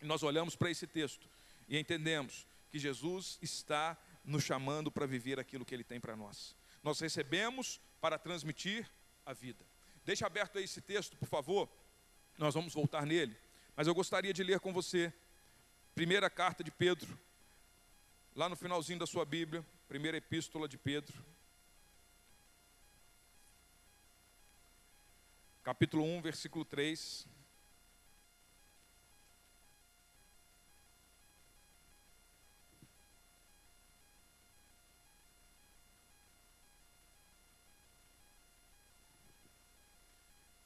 [0.00, 1.28] E nós olhamos para esse texto
[1.68, 6.54] e entendemos que Jesus está nos chamando para viver aquilo que Ele tem para nós.
[6.82, 8.88] Nós recebemos para transmitir
[9.24, 9.64] a vida.
[10.04, 11.68] Deixa aberto aí esse texto, por favor.
[12.38, 13.36] Nós vamos voltar nele.
[13.76, 15.12] Mas eu gostaria de ler com você.
[15.94, 17.18] Primeira carta de Pedro,
[18.34, 21.12] lá no finalzinho da sua Bíblia, primeira epístola de Pedro,
[25.70, 27.28] capítulo 1, versículo 3.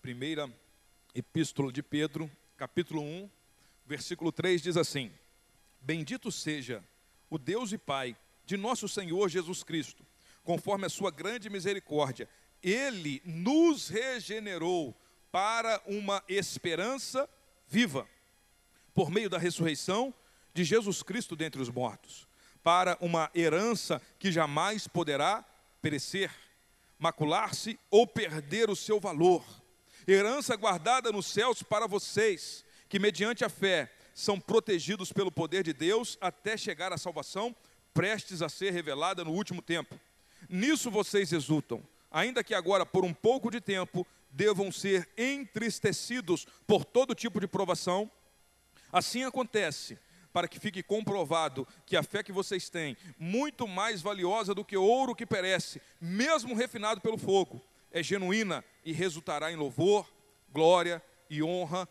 [0.00, 0.50] Primeira
[1.14, 3.30] Epístola de Pedro, capítulo 1,
[3.84, 5.12] versículo 3 diz assim:
[5.82, 6.82] Bendito seja
[7.28, 10.02] o Deus e Pai de nosso Senhor Jesus Cristo,
[10.42, 12.26] conforme a sua grande misericórdia,
[12.64, 14.96] ele nos regenerou
[15.30, 17.28] para uma esperança
[17.68, 18.08] viva,
[18.94, 20.14] por meio da ressurreição
[20.54, 22.26] de Jesus Cristo dentre os mortos,
[22.62, 25.44] para uma herança que jamais poderá
[25.82, 26.30] perecer,
[26.98, 29.44] macular-se ou perder o seu valor.
[30.08, 35.72] Herança guardada nos céus para vocês, que mediante a fé são protegidos pelo poder de
[35.72, 37.54] Deus até chegar à salvação,
[37.92, 39.98] prestes a ser revelada no último tempo.
[40.48, 41.82] Nisso vocês exultam
[42.14, 47.48] ainda que agora por um pouco de tempo devam ser entristecidos por todo tipo de
[47.48, 48.08] provação,
[48.92, 49.98] assim acontece
[50.32, 54.76] para que fique comprovado que a fé que vocês têm, muito mais valiosa do que
[54.76, 60.08] ouro que perece, mesmo refinado pelo fogo, é genuína e resultará em louvor,
[60.52, 61.88] glória e honra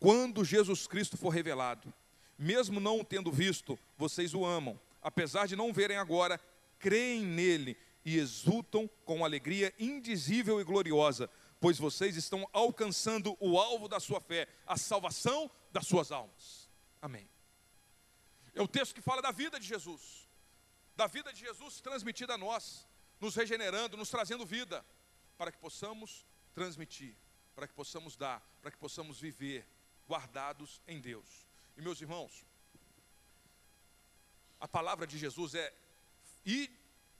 [0.00, 1.92] quando Jesus Cristo for revelado.
[2.38, 4.80] Mesmo não o tendo visto, vocês o amam.
[5.02, 6.40] Apesar de não verem agora,
[6.78, 7.76] creem nele
[8.08, 11.28] e exultam com alegria indizível e gloriosa,
[11.60, 16.70] pois vocês estão alcançando o alvo da sua fé, a salvação das suas almas.
[17.02, 17.28] Amém.
[18.54, 20.26] É o texto que fala da vida de Jesus,
[20.96, 22.88] da vida de Jesus transmitida a nós,
[23.20, 24.82] nos regenerando, nos trazendo vida,
[25.36, 27.14] para que possamos transmitir,
[27.54, 29.68] para que possamos dar, para que possamos viver
[30.08, 31.46] guardados em Deus.
[31.76, 32.46] E meus irmãos,
[34.58, 35.74] a palavra de Jesus é: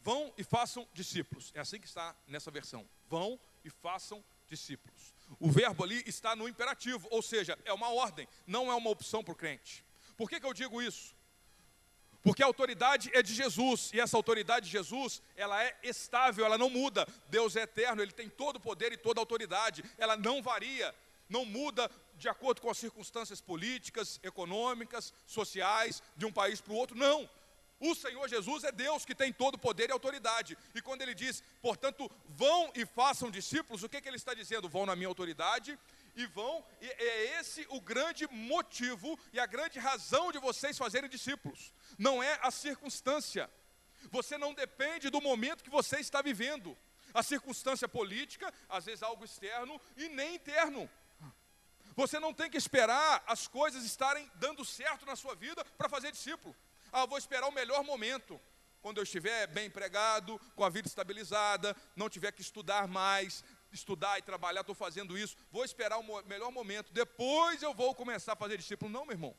[0.02, 1.52] vão e façam discípulos.
[1.54, 2.88] É assim que está nessa versão.
[3.08, 5.14] Vão e façam discípulos.
[5.38, 9.22] O verbo ali está no imperativo, ou seja, é uma ordem, não é uma opção
[9.22, 9.84] para o crente.
[10.16, 11.14] Por que, que eu digo isso?
[12.22, 16.58] Porque a autoridade é de Jesus, e essa autoridade de Jesus, ela é estável, ela
[16.58, 17.06] não muda.
[17.28, 20.94] Deus é eterno, ele tem todo o poder e toda a autoridade, ela não varia,
[21.28, 26.76] não muda de acordo com as circunstâncias políticas, econômicas, sociais de um país para o
[26.76, 27.28] outro, não.
[27.80, 30.58] O Senhor Jesus é Deus que tem todo poder e autoridade.
[30.74, 34.68] E quando ele diz, portanto, vão e façam discípulos, o que, que ele está dizendo?
[34.68, 35.78] Vão na minha autoridade
[36.16, 41.08] e vão, e é esse o grande motivo e a grande razão de vocês fazerem
[41.08, 41.72] discípulos.
[41.96, 43.48] Não é a circunstância.
[44.10, 46.76] Você não depende do momento que você está vivendo.
[47.14, 50.90] A circunstância política, às vezes algo externo e nem interno.
[51.94, 56.12] Você não tem que esperar as coisas estarem dando certo na sua vida para fazer
[56.12, 56.54] discípulo.
[56.92, 58.40] Ah, vou esperar o melhor momento.
[58.80, 64.18] Quando eu estiver bem empregado, com a vida estabilizada, não tiver que estudar mais, estudar
[64.18, 68.36] e trabalhar, estou fazendo isso, vou esperar o melhor momento, depois eu vou começar a
[68.36, 68.90] fazer discípulo.
[68.90, 69.36] Não, meu irmão.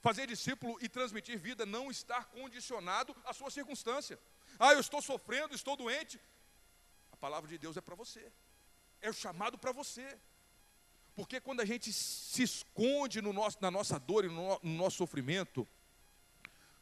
[0.00, 4.18] Fazer discípulo e transmitir vida não está condicionado à sua circunstância.
[4.58, 6.18] Ah, eu estou sofrendo, estou doente.
[7.12, 8.32] A palavra de Deus é para você.
[9.02, 10.18] É o chamado para você.
[11.14, 14.96] Porque quando a gente se esconde no nosso, na nossa dor e no, no nosso
[14.96, 15.68] sofrimento,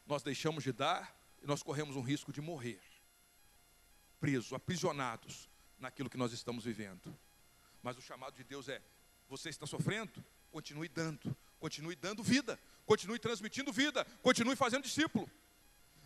[0.09, 2.81] nós deixamos de dar e nós corremos um risco de morrer,
[4.19, 7.17] presos, aprisionados naquilo que nós estamos vivendo.
[7.83, 8.83] Mas o chamado de Deus é:
[9.29, 10.25] você está sofrendo?
[10.51, 15.31] Continue dando, continue dando vida, continue transmitindo vida, continue fazendo discípulo.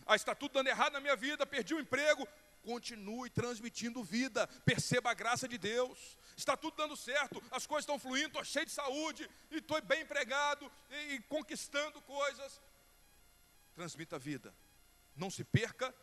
[0.05, 2.27] Ah, está tudo dando errado na minha vida, perdi o emprego.
[2.61, 6.17] Continue transmitindo vida, perceba a graça de Deus.
[6.35, 10.01] Está tudo dando certo, as coisas estão fluindo, estou cheio de saúde, e estou bem
[10.01, 12.61] empregado, e, e conquistando coisas
[13.73, 14.53] transmita vida.
[15.15, 15.93] Não se perca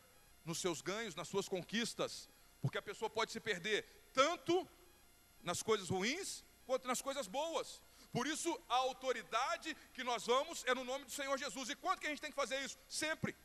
[0.44, 2.28] nos seus ganhos, nas suas conquistas,
[2.60, 4.68] porque a pessoa pode se perder tanto
[5.42, 7.80] nas coisas ruins quanto nas coisas boas.
[8.12, 11.68] Por isso, a autoridade que nós vamos é no nome do Senhor Jesus.
[11.70, 12.78] E quanto que a gente tem que fazer isso?
[12.88, 13.36] Sempre.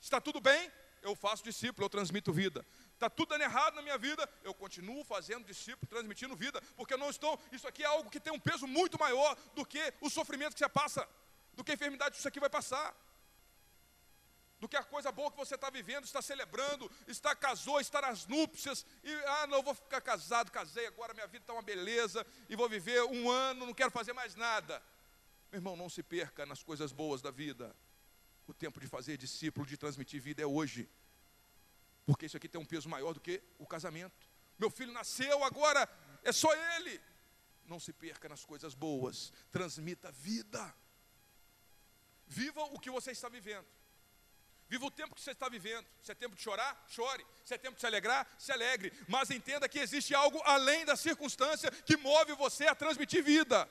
[0.00, 0.70] Está tudo bem?
[1.02, 2.64] Eu faço discípulo, eu transmito vida.
[2.94, 6.98] Está tudo dando errado na minha vida, eu continuo fazendo discípulo, transmitindo vida, porque eu
[6.98, 7.38] não estou.
[7.52, 10.60] Isso aqui é algo que tem um peso muito maior do que o sofrimento que
[10.60, 11.06] você passa,
[11.52, 12.94] do que a enfermidade que isso aqui vai passar
[14.60, 18.26] do que a coisa boa que você está vivendo, está celebrando, está casou, está nas
[18.26, 22.56] núpcias, e ah, não vou ficar casado, casei, agora minha vida está uma beleza, e
[22.56, 24.82] vou viver um ano, não quero fazer mais nada.
[25.50, 27.76] Meu irmão, não se perca nas coisas boas da vida.
[28.46, 30.88] O tempo de fazer discípulo, de transmitir vida é hoje.
[32.04, 34.28] Porque isso aqui tem um peso maior do que o casamento.
[34.58, 35.88] Meu filho nasceu, agora
[36.22, 37.00] é só ele.
[37.66, 40.74] Não se perca nas coisas boas, transmita vida.
[42.26, 43.66] Viva o que você está vivendo.
[44.68, 45.86] Viva o tempo que você está vivendo.
[46.02, 47.24] Se é tempo de chorar, chore.
[47.44, 48.92] Se é tempo de se alegrar, se alegre.
[49.06, 53.68] Mas entenda que existe algo além da circunstância que move você a transmitir vida.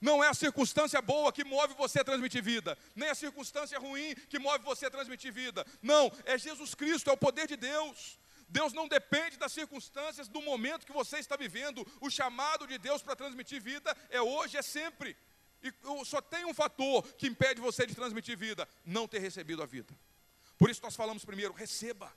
[0.00, 4.14] Não é a circunstância boa que move você a transmitir vida, nem a circunstância ruim
[4.28, 5.64] que move você a transmitir vida.
[5.80, 8.18] Não, é Jesus Cristo, é o poder de Deus.
[8.48, 11.86] Deus não depende das circunstâncias, do momento que você está vivendo.
[12.00, 15.16] O chamado de Deus para transmitir vida é hoje, é sempre.
[15.62, 15.72] E
[16.04, 19.94] só tem um fator que impede você de transmitir vida: não ter recebido a vida.
[20.58, 22.12] Por isso nós falamos primeiro: receba.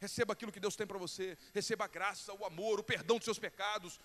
[0.00, 1.36] Receba aquilo que Deus tem para você.
[1.52, 3.98] Receba a graça, o amor, o perdão dos seus pecados,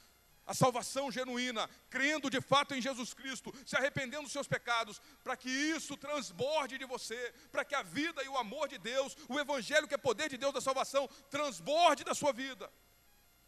[0.46, 5.38] a salvação genuína, crendo de fato em Jesus Cristo, se arrependendo dos seus pecados, para
[5.38, 9.40] que isso transborde de você, para que a vida e o amor de Deus, o
[9.40, 12.72] Evangelho que é poder de Deus da salvação, transborde da sua vida.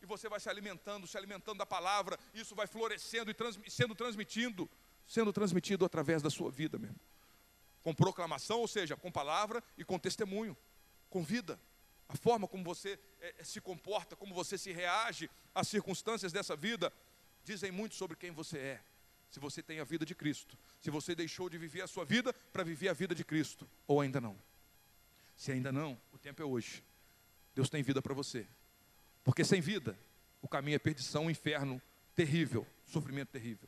[0.02, 3.96] E você vai se alimentando, se alimentando da palavra, isso vai florescendo e trans, sendo
[3.96, 4.70] transmitindo
[5.08, 7.00] sendo transmitido através da sua vida mesmo.
[7.84, 10.58] Com proclamação, ou seja, com palavra e com testemunho,
[11.10, 11.60] com vida.
[12.08, 16.92] A forma como você é, se comporta, como você se reage às circunstâncias dessa vida,
[17.44, 18.82] dizem muito sobre quem você é.
[19.30, 22.34] Se você tem a vida de Cristo, se você deixou de viver a sua vida
[22.34, 24.38] para viver a vida de Cristo, ou ainda não.
[25.36, 26.84] Se ainda não, o tempo é hoje.
[27.54, 28.48] Deus tem vida para você.
[29.24, 29.98] Porque sem vida,
[30.42, 31.82] o caminho é perdição, inferno
[32.16, 33.68] terrível, sofrimento terrível.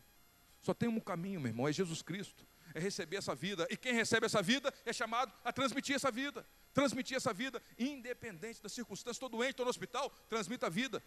[0.61, 2.45] Só tem um caminho, meu irmão, é Jesus Cristo.
[2.73, 3.67] É receber essa vida.
[3.69, 6.45] E quem recebe essa vida é chamado a transmitir essa vida.
[6.73, 9.15] Transmitir essa vida, independente das circunstâncias.
[9.15, 11.01] Estou doente, estou no hospital, transmita a vida.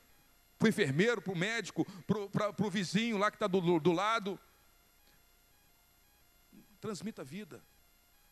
[0.58, 4.38] Para o enfermeiro, para o médico, para o vizinho lá que está do, do lado.
[6.80, 7.62] Transmita a vida.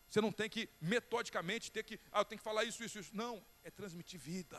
[0.09, 3.11] Você não tem que metodicamente ter que, ah, eu tenho que falar isso, isso, isso.
[3.15, 4.59] Não, é transmitir vida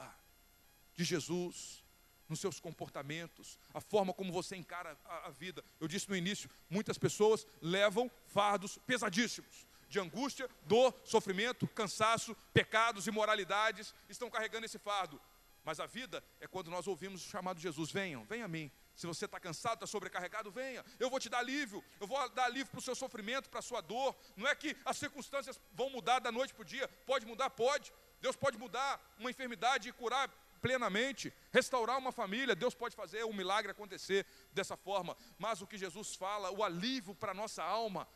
[0.96, 1.84] de Jesus
[2.30, 5.64] nos seus comportamentos, a forma como você encara a, a vida.
[5.80, 13.08] Eu disse no início, muitas pessoas levam fardos pesadíssimos de angústia, dor, sofrimento, cansaço, pecados,
[13.08, 15.20] imoralidades, estão carregando esse fardo.
[15.64, 18.72] Mas a vida é quando nós ouvimos o chamado de Jesus: venham, venha a mim.
[18.96, 20.86] Se você está cansado, está sobrecarregado, venha.
[21.00, 21.84] Eu vou te dar alívio.
[22.00, 24.16] Eu vou dar alívio para o seu sofrimento, para a sua dor.
[24.36, 26.88] Não é que as circunstâncias vão mudar da noite para o dia.
[27.06, 27.50] Pode mudar?
[27.50, 27.94] Pode.
[28.22, 30.30] Deus pode mudar uma enfermidade e curar
[30.62, 35.78] plenamente, restaurar uma família, Deus pode fazer um milagre acontecer dessa forma, mas o que
[35.78, 38.08] Jesus fala, o alívio para a nossa alma,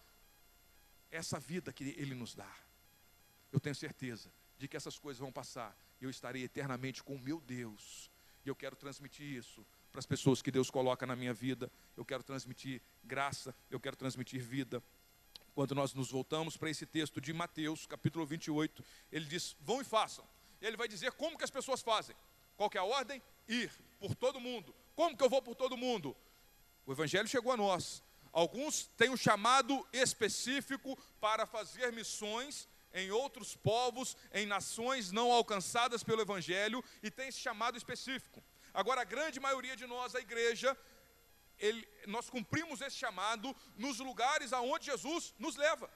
[1.11, 2.51] é essa vida que Ele nos dá.
[3.51, 7.19] Eu tenho certeza de que essas coisas vão passar, e eu estarei eternamente com o
[7.19, 8.09] meu Deus,
[8.45, 12.03] e eu quero transmitir isso para as pessoas que Deus coloca na minha vida, eu
[12.03, 14.83] quero transmitir graça, eu quero transmitir vida.
[15.53, 19.83] Quando nós nos voltamos para esse texto de Mateus, capítulo 28, ele diz: Vão e
[19.83, 20.27] façam.
[20.59, 22.15] Ele vai dizer como que as pessoas fazem.
[22.55, 23.21] Qual que é a ordem?
[23.47, 24.73] Ir por todo mundo.
[24.95, 26.15] Como que eu vou por todo mundo?
[26.85, 28.03] O evangelho chegou a nós.
[28.31, 36.03] Alguns têm um chamado específico para fazer missões em outros povos, em nações não alcançadas
[36.03, 38.43] pelo evangelho, e tem esse chamado específico.
[38.73, 40.77] Agora, a grande maioria de nós, a igreja,
[41.57, 45.89] ele, nós cumprimos esse chamado nos lugares aonde Jesus nos leva,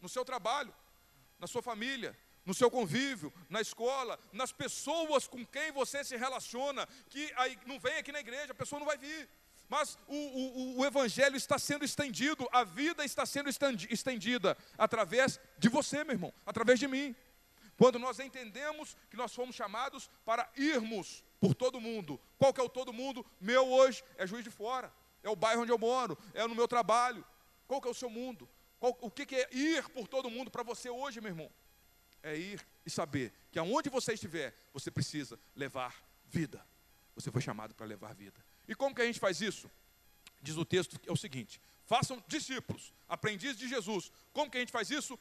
[0.00, 0.74] no seu trabalho,
[1.38, 6.86] na sua família, no seu convívio, na escola, nas pessoas com quem você se relaciona,
[7.08, 9.28] que aí não vem aqui na igreja, a pessoa não vai vir.
[9.68, 15.68] Mas o, o, o evangelho está sendo estendido, a vida está sendo estendida através de
[15.68, 17.14] você, meu irmão, através de mim.
[17.78, 22.20] Quando nós entendemos que nós fomos chamados para irmos por todo mundo.
[22.38, 23.24] Qual que é o todo mundo?
[23.40, 26.68] Meu hoje é Juiz de Fora, é o bairro onde eu moro, é no meu
[26.68, 27.24] trabalho.
[27.66, 28.48] Qual que é o seu mundo?
[28.78, 31.50] Qual, o que, que é ir por todo mundo para você hoje, meu irmão?
[32.22, 36.64] É ir e saber que aonde você estiver, você precisa levar vida.
[37.14, 38.42] Você foi chamado para levar vida.
[38.66, 39.70] E como que a gente faz isso?
[40.40, 44.10] Diz o texto é o seguinte: façam discípulos, aprendizes de Jesus.
[44.32, 45.18] Como que a gente faz isso?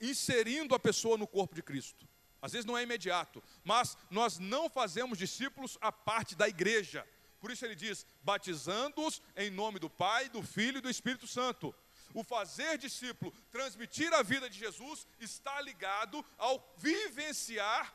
[0.00, 2.08] Inserindo a pessoa no corpo de Cristo.
[2.42, 7.06] Às vezes não é imediato, mas nós não fazemos discípulos a parte da igreja.
[7.38, 11.74] Por isso ele diz: batizando-os em nome do Pai, do Filho e do Espírito Santo
[12.14, 17.94] o fazer discípulo, transmitir a vida de Jesus, está ligado ao vivenciar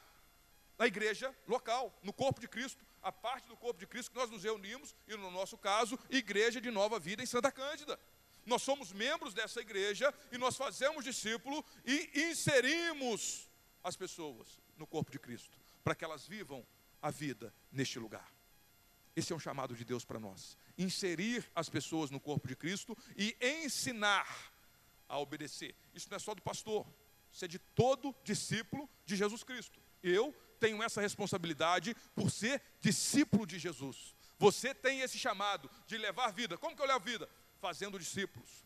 [0.78, 4.30] na igreja local, no corpo de Cristo, a parte do corpo de Cristo que nós
[4.30, 8.00] nos reunimos, e no nosso caso, Igreja de Nova Vida em Santa Cândida.
[8.46, 13.50] Nós somos membros dessa igreja e nós fazemos discípulo e inserimos
[13.84, 16.66] as pessoas no corpo de Cristo, para que elas vivam
[17.02, 18.35] a vida neste lugar.
[19.16, 20.58] Esse é um chamado de Deus para nós.
[20.78, 24.52] Inserir as pessoas no corpo de Cristo e ensinar
[25.08, 25.74] a obedecer.
[25.94, 26.86] Isso não é só do pastor,
[27.32, 29.80] isso é de todo discípulo de Jesus Cristo.
[30.04, 34.14] Eu tenho essa responsabilidade por ser discípulo de Jesus.
[34.38, 36.58] Você tem esse chamado de levar vida.
[36.58, 37.30] Como que eu levo vida?
[37.62, 38.66] Fazendo discípulos,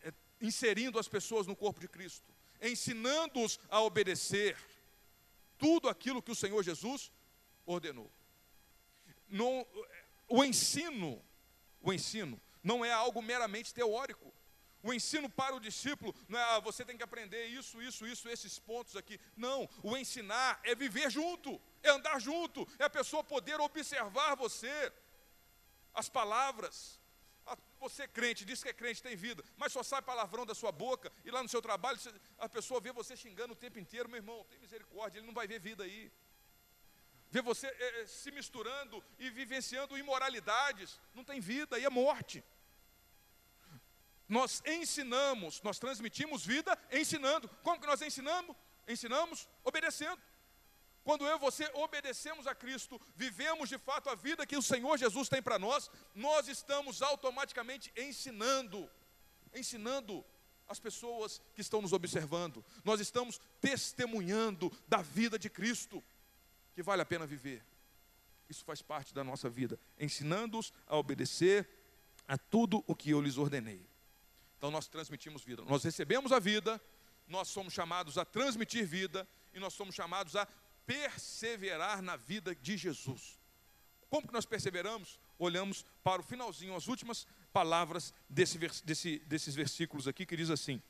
[0.00, 4.56] é, inserindo as pessoas no corpo de Cristo, ensinando-os a obedecer
[5.58, 7.12] tudo aquilo que o Senhor Jesus
[7.66, 8.10] ordenou
[9.28, 9.66] não,
[10.28, 11.22] o ensino,
[11.80, 14.32] o ensino não é algo meramente teórico.
[14.82, 18.28] O ensino para o discípulo não é ah, você tem que aprender isso, isso, isso,
[18.28, 19.18] esses pontos aqui.
[19.36, 24.92] Não, o ensinar é viver junto, é andar junto, é a pessoa poder observar você,
[25.92, 26.98] as palavras.
[27.80, 30.70] Você é crente, diz que é crente, tem vida, mas só sai palavrão da sua
[30.70, 31.98] boca, e lá no seu trabalho
[32.38, 35.46] a pessoa vê você xingando o tempo inteiro, meu irmão, tem misericórdia, ele não vai
[35.46, 36.12] ver vida aí
[37.30, 42.42] ver você é, se misturando e vivenciando imoralidades, não tem vida, e é morte.
[44.28, 47.48] Nós ensinamos, nós transmitimos vida ensinando.
[47.62, 48.56] Como que nós ensinamos?
[48.86, 50.20] Ensinamos obedecendo.
[51.02, 54.98] Quando eu e você obedecemos a Cristo, vivemos de fato a vida que o Senhor
[54.98, 58.90] Jesus tem para nós, nós estamos automaticamente ensinando,
[59.54, 60.22] ensinando
[60.68, 62.62] as pessoas que estão nos observando.
[62.84, 66.04] Nós estamos testemunhando da vida de Cristo
[66.78, 67.60] que vale a pena viver.
[68.48, 71.68] Isso faz parte da nossa vida, ensinando-os a obedecer
[72.28, 73.84] a tudo o que eu lhes ordenei.
[74.56, 75.64] Então nós transmitimos vida.
[75.64, 76.80] Nós recebemos a vida,
[77.26, 80.46] nós somos chamados a transmitir vida e nós somos chamados a
[80.86, 83.40] perseverar na vida de Jesus.
[84.08, 85.18] Como que nós perseveramos?
[85.36, 90.80] Olhamos para o finalzinho, as últimas palavras desse, desse, desses versículos aqui, que diz assim: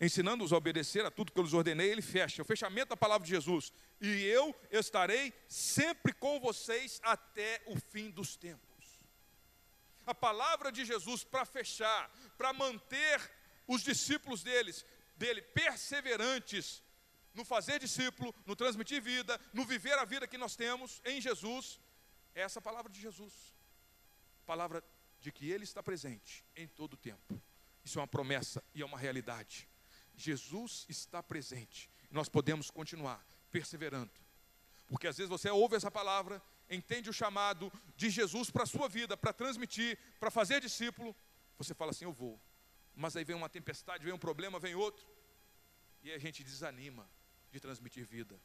[0.00, 3.26] ensinando-os a obedecer a tudo que eu lhes ordenei, ele fecha, o fechamento da palavra
[3.26, 3.72] de Jesus.
[4.00, 8.68] E eu estarei sempre com vocês até o fim dos tempos.
[10.06, 13.20] A palavra de Jesus para fechar, para manter
[13.66, 14.84] os discípulos deles,
[15.16, 16.82] dele perseverantes
[17.34, 21.80] no fazer discípulo, no transmitir vida, no viver a vida que nós temos em Jesus,
[22.34, 23.54] é essa palavra de Jesus.
[24.46, 24.82] Palavra
[25.20, 27.40] de que ele está presente em todo o tempo.
[27.84, 29.67] Isso é uma promessa e é uma realidade.
[30.18, 31.88] Jesus está presente.
[32.10, 34.10] Nós podemos continuar perseverando.
[34.88, 38.88] Porque às vezes você ouve essa palavra, entende o chamado de Jesus para a sua
[38.88, 41.14] vida, para transmitir, para fazer discípulo.
[41.56, 42.40] Você fala assim: Eu vou.
[42.96, 45.06] Mas aí vem uma tempestade, vem um problema, vem outro.
[46.02, 47.08] E a gente desanima
[47.52, 48.40] de transmitir vida.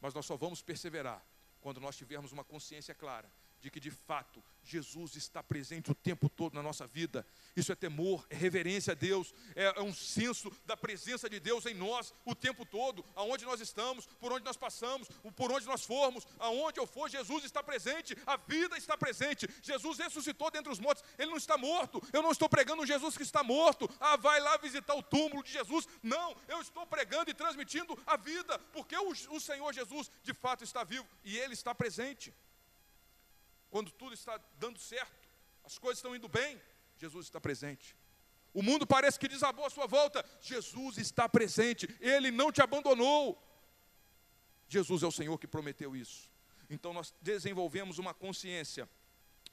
[0.00, 1.24] Mas nós só vamos perseverar
[1.60, 3.30] quando nós tivermos uma consciência clara
[3.64, 7.26] de que de fato Jesus está presente o tempo todo na nossa vida.
[7.56, 11.64] Isso é temor, é reverência a Deus, é, é, um senso da presença de Deus
[11.64, 15.82] em nós o tempo todo, aonde nós estamos, por onde nós passamos, por onde nós
[15.82, 19.48] formos, aonde eu for, Jesus está presente, a vida está presente.
[19.62, 22.02] Jesus ressuscitou dentre os mortos, ele não está morto.
[22.12, 23.88] Eu não estou pregando um Jesus que está morto.
[23.98, 25.88] Ah, vai lá visitar o túmulo de Jesus.
[26.02, 30.62] Não, eu estou pregando e transmitindo a vida, porque o, o Senhor Jesus de fato
[30.62, 32.30] está vivo e ele está presente
[33.74, 35.28] quando tudo está dando certo,
[35.64, 36.62] as coisas estão indo bem,
[36.96, 37.96] Jesus está presente.
[38.52, 43.36] O mundo parece que desabou à sua volta, Jesus está presente, Ele não te abandonou.
[44.68, 46.30] Jesus é o Senhor que prometeu isso.
[46.70, 48.88] Então nós desenvolvemos uma consciência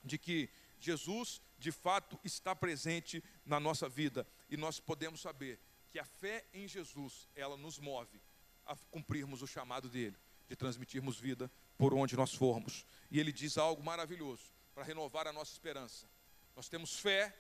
[0.04, 5.60] de que Jesus de fato está presente na nossa vida e nós podemos saber
[5.90, 8.22] que a fé em Jesus, ela nos move
[8.68, 10.16] a cumprirmos o chamado dele,
[10.48, 11.50] de transmitirmos vida
[11.82, 12.86] por onde nós formos.
[13.10, 16.08] E ele diz algo maravilhoso para renovar a nossa esperança.
[16.56, 17.36] Nós temos fé,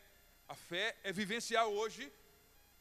[0.49, 2.11] a fé é vivenciar hoje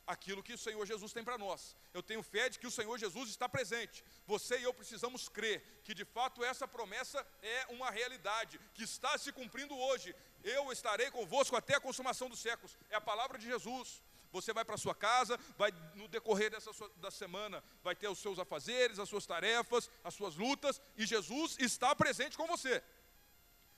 [0.07, 1.77] aquilo que o Senhor Jesus tem para nós.
[1.93, 4.03] Eu tenho fé de que o Senhor Jesus está presente.
[4.27, 9.19] Você e eu precisamos crer que de fato essa promessa é uma realidade, que está
[9.19, 10.17] se cumprindo hoje.
[10.43, 12.79] Eu estarei convosco até a consumação dos séculos.
[12.89, 14.03] É a palavra de Jesus.
[14.33, 18.19] Você vai para sua casa, vai no decorrer dessa sua, da semana, vai ter os
[18.19, 22.83] seus afazeres, as suas tarefas, as suas lutas, e Jesus está presente com você.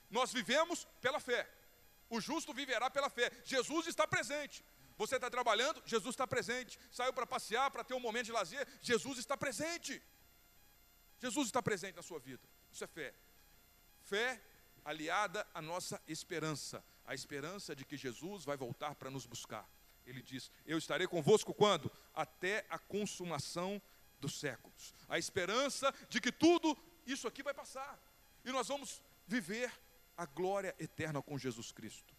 [0.09, 1.49] Nós vivemos pela fé.
[2.09, 3.31] O justo viverá pela fé.
[3.43, 4.63] Jesus está presente.
[4.95, 6.79] Você está trabalhando, Jesus está presente.
[6.91, 10.01] Saiu para passear, para ter um momento de lazer, Jesus está presente.
[11.19, 12.47] Jesus está presente na sua vida.
[12.71, 13.13] Isso é fé.
[14.03, 14.41] Fé
[14.85, 19.67] aliada à nossa esperança, a esperança de que Jesus vai voltar para nos buscar.
[20.05, 21.91] Ele diz: Eu estarei convosco quando?
[22.13, 23.81] Até a consumação
[24.19, 24.93] dos séculos.
[25.07, 27.99] A esperança de que tudo isso aqui vai passar.
[28.43, 29.71] E nós vamos viver
[30.17, 32.13] a glória eterna com Jesus Cristo.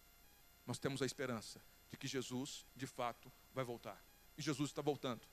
[0.65, 4.03] Nós temos a esperança de que Jesus, de fato, vai voltar.
[4.37, 5.27] E Jesus está voltando.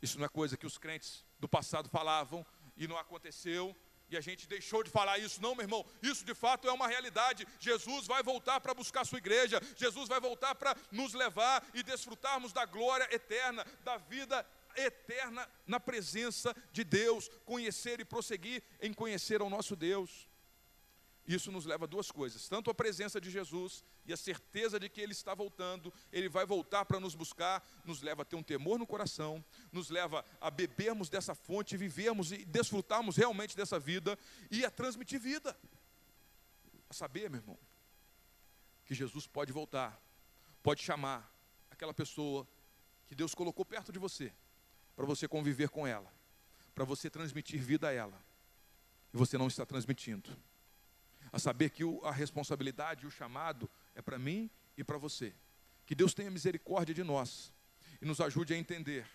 [0.00, 2.44] Isso não é coisa que os crentes do passado falavam
[2.76, 3.76] e não aconteceu,
[4.12, 5.40] e a gente deixou de falar isso.
[5.40, 7.46] Não, meu irmão, isso de fato é uma realidade.
[7.58, 12.52] Jesus vai voltar para buscar sua igreja, Jesus vai voltar para nos levar e desfrutarmos
[12.52, 14.46] da glória eterna, da vida
[14.76, 20.28] eterna na presença de Deus, conhecer e prosseguir em conhecer ao nosso Deus.
[21.26, 24.88] Isso nos leva a duas coisas: tanto a presença de Jesus e a certeza de
[24.88, 28.42] que Ele está voltando, Ele vai voltar para nos buscar, nos leva a ter um
[28.42, 34.18] temor no coração, nos leva a bebermos dessa fonte, vivermos e desfrutarmos realmente dessa vida
[34.50, 35.56] e a transmitir vida.
[36.90, 37.58] A saber, meu irmão,
[38.84, 40.00] que Jesus pode voltar,
[40.62, 41.32] pode chamar
[41.70, 42.46] aquela pessoa
[43.06, 44.32] que Deus colocou perto de você,
[44.96, 46.12] para você conviver com ela,
[46.74, 48.20] para você transmitir vida a ela,
[49.14, 50.36] e você não está transmitindo
[51.32, 55.34] a saber que a responsabilidade e o chamado é para mim e para você.
[55.86, 57.52] Que Deus tenha misericórdia de nós
[58.00, 59.06] e nos ajude a entender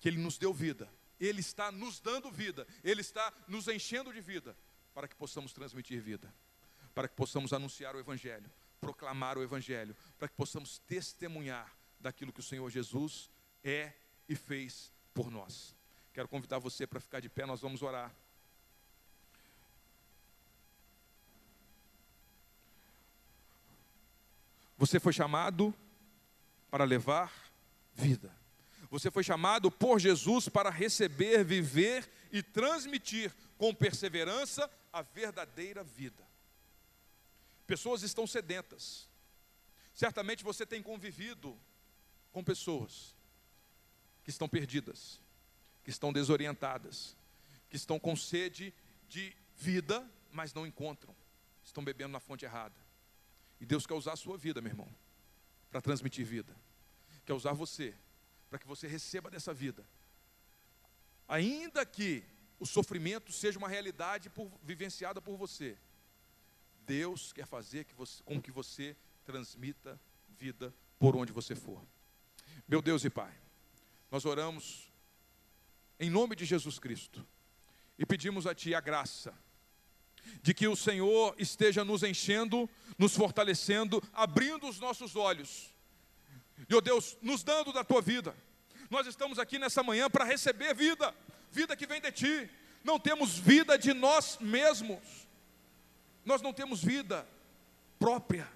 [0.00, 0.88] que Ele nos deu vida,
[1.20, 4.56] Ele está nos dando vida, Ele está nos enchendo de vida,
[4.94, 6.32] para que possamos transmitir vida,
[6.94, 12.40] para que possamos anunciar o Evangelho, proclamar o Evangelho, para que possamos testemunhar daquilo que
[12.40, 13.30] o Senhor Jesus
[13.62, 13.92] é
[14.28, 15.76] e fez por nós.
[16.12, 18.14] Quero convidar você para ficar de pé, nós vamos orar.
[24.78, 25.74] Você foi chamado
[26.70, 27.32] para levar
[27.92, 28.32] vida.
[28.90, 36.24] Você foi chamado por Jesus para receber, viver e transmitir com perseverança a verdadeira vida.
[37.66, 39.08] Pessoas estão sedentas.
[39.92, 41.58] Certamente você tem convivido
[42.32, 43.14] com pessoas
[44.22, 45.20] que estão perdidas,
[45.82, 47.16] que estão desorientadas,
[47.68, 48.72] que estão com sede
[49.08, 51.14] de vida, mas não encontram.
[51.64, 52.87] Estão bebendo na fonte errada.
[53.60, 54.88] E Deus quer usar a sua vida, meu irmão,
[55.70, 56.54] para transmitir vida.
[57.26, 57.94] Quer usar você,
[58.48, 59.84] para que você receba dessa vida.
[61.26, 62.24] Ainda que
[62.58, 65.76] o sofrimento seja uma realidade por, vivenciada por você,
[66.86, 70.00] Deus quer fazer que você, com que você transmita
[70.38, 71.82] vida por onde você for.
[72.66, 73.34] Meu Deus e Pai,
[74.10, 74.90] nós oramos
[76.00, 77.26] em nome de Jesus Cristo
[77.98, 79.36] e pedimos a Ti a graça
[80.42, 85.74] de que o Senhor esteja nos enchendo, nos fortalecendo, abrindo os nossos olhos.
[86.68, 88.34] E, oh Deus, nos dando da tua vida.
[88.90, 91.14] Nós estamos aqui nessa manhã para receber vida,
[91.50, 92.50] vida que vem de ti.
[92.82, 95.00] Não temos vida de nós mesmos.
[96.24, 97.26] Nós não temos vida
[97.98, 98.48] própria.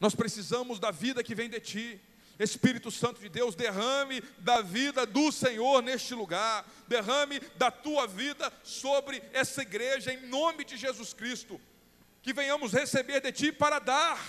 [0.00, 2.00] Nós precisamos da vida que vem de ti.
[2.38, 8.52] Espírito Santo de Deus, derrame da vida do Senhor neste lugar, derrame da tua vida
[8.62, 11.58] sobre essa igreja, em nome de Jesus Cristo.
[12.22, 14.20] Que venhamos receber de ti para dar,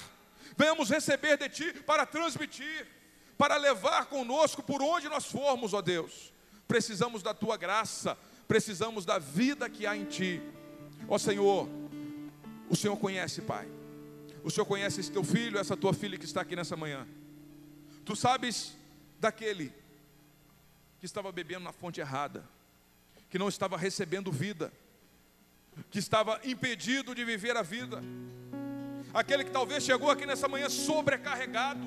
[0.56, 2.88] venhamos receber de ti para transmitir,
[3.38, 6.32] para levar conosco por onde nós formos, ó Deus.
[6.66, 10.42] Precisamos da tua graça, precisamos da vida que há em ti,
[11.10, 11.68] ó Senhor.
[12.70, 13.68] O Senhor conhece, Pai,
[14.44, 17.06] o Senhor conhece esse teu filho, essa tua filha que está aqui nessa manhã.
[18.08, 18.74] Tu sabes
[19.20, 19.74] daquele
[20.98, 22.42] que estava bebendo na fonte errada,
[23.30, 24.72] que não estava recebendo vida,
[25.92, 28.02] que estava impedido de viver a vida,
[29.14, 31.82] aquele que talvez chegou aqui nessa manhã sobrecarregado,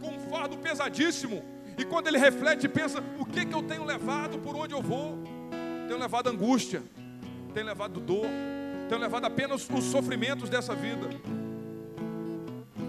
[0.00, 1.44] com um fardo pesadíssimo,
[1.76, 4.80] e quando ele reflete e pensa: o que, que eu tenho levado, por onde eu
[4.80, 5.22] vou?
[5.86, 6.82] Tenho levado angústia,
[7.52, 8.26] tenho levado dor,
[8.88, 11.08] tenho levado apenas os sofrimentos dessa vida,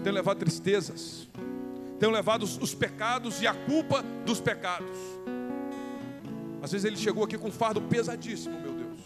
[0.02, 1.28] tenho levado tristezas,
[2.00, 4.96] tenham levado os, os pecados e a culpa dos pecados.
[6.62, 8.98] Às vezes ele chegou aqui com um fardo pesadíssimo, meu Deus.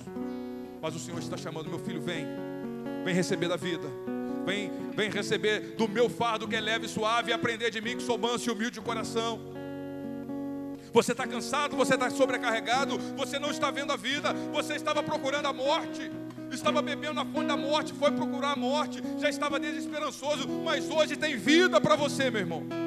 [0.80, 2.24] Mas o Senhor está chamando, meu filho, vem,
[3.04, 3.88] vem receber da vida.
[4.46, 7.96] Vem, vem receber do meu fardo que é leve e suave e aprender de mim
[7.96, 9.40] que sou manso e humilde de coração.
[10.92, 15.46] Você está cansado, você está sobrecarregado, você não está vendo a vida, você estava procurando
[15.46, 16.10] a morte
[16.54, 21.16] estava bebendo na fonte da morte, foi procurar a morte, já estava desesperançoso, mas hoje
[21.16, 22.83] tem vida para você, meu irmão.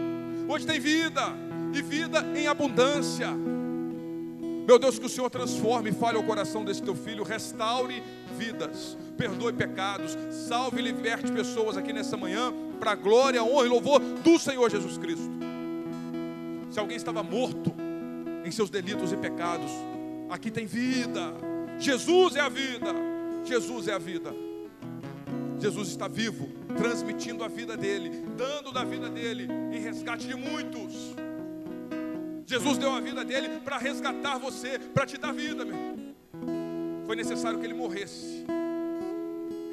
[0.47, 1.33] Hoje tem vida,
[1.73, 3.29] e vida em abundância.
[4.67, 8.03] Meu Deus, que o Senhor transforme e fale o coração desse teu filho, restaure
[8.37, 13.69] vidas, perdoe pecados, salve e liberte pessoas aqui nessa manhã, para a glória, honra e
[13.69, 15.31] louvor do Senhor Jesus Cristo.
[16.69, 17.73] Se alguém estava morto
[18.43, 19.71] em seus delitos e pecados,
[20.29, 21.33] aqui tem vida,
[21.79, 23.07] Jesus é a vida.
[23.47, 24.33] Jesus é a vida.
[25.67, 26.47] Jesus está vivo,
[26.77, 31.13] transmitindo a vida dele, dando da vida dele em resgate de muitos.
[32.45, 35.77] Jesus deu a vida dele para resgatar você, para te dar vida, meu.
[37.05, 38.45] Foi necessário que ele morresse,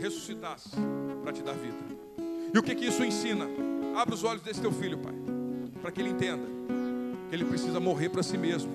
[0.00, 0.70] ressuscitasse
[1.22, 1.78] para te dar vida.
[2.52, 3.46] E o que que isso ensina?
[3.94, 5.14] Abra os olhos desse teu filho, pai,
[5.80, 6.44] para que ele entenda
[7.30, 8.72] que ele precisa morrer para si mesmo.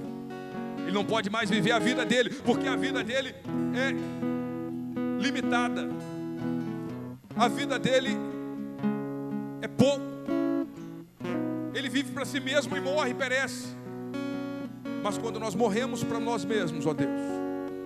[0.83, 3.35] Ele não pode mais viver a vida dele, porque a vida dele
[3.75, 3.93] é
[5.21, 5.98] limitada.
[7.39, 8.17] A vida dele
[9.61, 10.03] é pouco.
[11.73, 13.67] Ele vive para si mesmo e morre e perece.
[15.01, 17.09] Mas quando nós morremos para nós mesmos, ó Deus,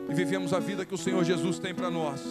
[0.09, 2.21] e vivemos a vida que o Senhor Jesus tem para nós,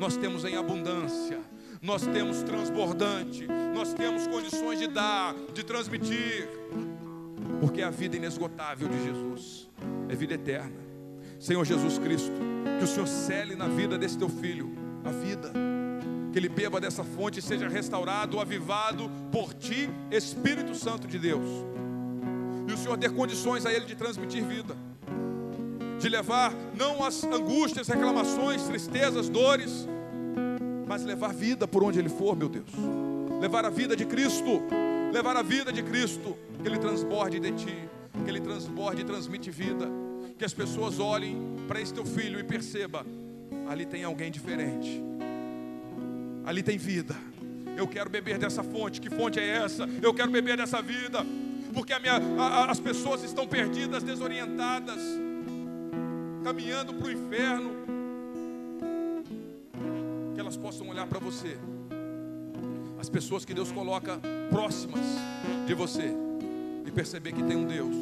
[0.00, 1.38] nós temos em abundância,
[1.82, 6.48] nós temos transbordante, nós temos condições de dar, de transmitir,
[7.60, 9.68] porque é a vida inesgotável de Jesus
[10.08, 10.82] é vida eterna.
[11.38, 12.32] Senhor Jesus Cristo,
[12.78, 14.72] que o Senhor cele na vida desse teu filho
[15.04, 15.52] a vida,
[16.34, 21.48] que ele beba dessa fonte e seja restaurado, avivado por ti, Espírito Santo de Deus.
[22.68, 24.76] E o Senhor dê condições a ele de transmitir vida,
[26.00, 29.86] de levar não as angústias, reclamações, tristezas, dores,
[30.88, 32.70] mas levar vida por onde ele for, meu Deus.
[33.40, 34.60] Levar a vida de Cristo,
[35.12, 37.88] levar a vida de Cristo, que ele transborde de ti,
[38.24, 39.88] que ele transborde e transmite vida
[40.36, 43.06] que as pessoas olhem para esse teu filho e perceba,
[43.68, 45.13] ali tem alguém diferente.
[46.44, 47.14] Ali tem vida.
[47.76, 49.00] Eu quero beber dessa fonte.
[49.00, 49.88] Que fonte é essa?
[50.02, 51.24] Eu quero beber dessa vida.
[51.72, 55.00] Porque minha, a, as pessoas estão perdidas, desorientadas,
[56.44, 57.70] caminhando para o inferno.
[60.34, 61.56] Que elas possam olhar para você.
[62.98, 64.20] As pessoas que Deus coloca
[64.50, 65.04] próximas
[65.66, 66.14] de você
[66.86, 67.94] e perceber que tem um Deus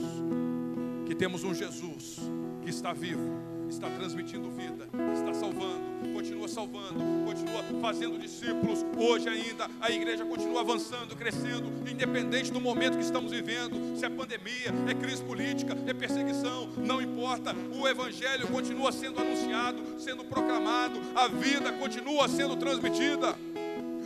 [1.06, 2.16] que temos um Jesus
[2.62, 3.38] que está vivo,
[3.72, 8.84] está transmitindo vida, está salvando, continua salvando, continua fazendo discípulos.
[8.98, 13.96] Hoje ainda a igreja continua avançando, crescendo, independente do momento que estamos vivendo.
[13.98, 17.54] Se é pandemia, é crise política, é perseguição, não importa.
[17.74, 23.34] O evangelho continua sendo anunciado, sendo proclamado, a vida continua sendo transmitida.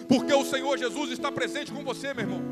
[0.09, 2.43] Porque o Senhor Jesus está presente com você, meu irmão.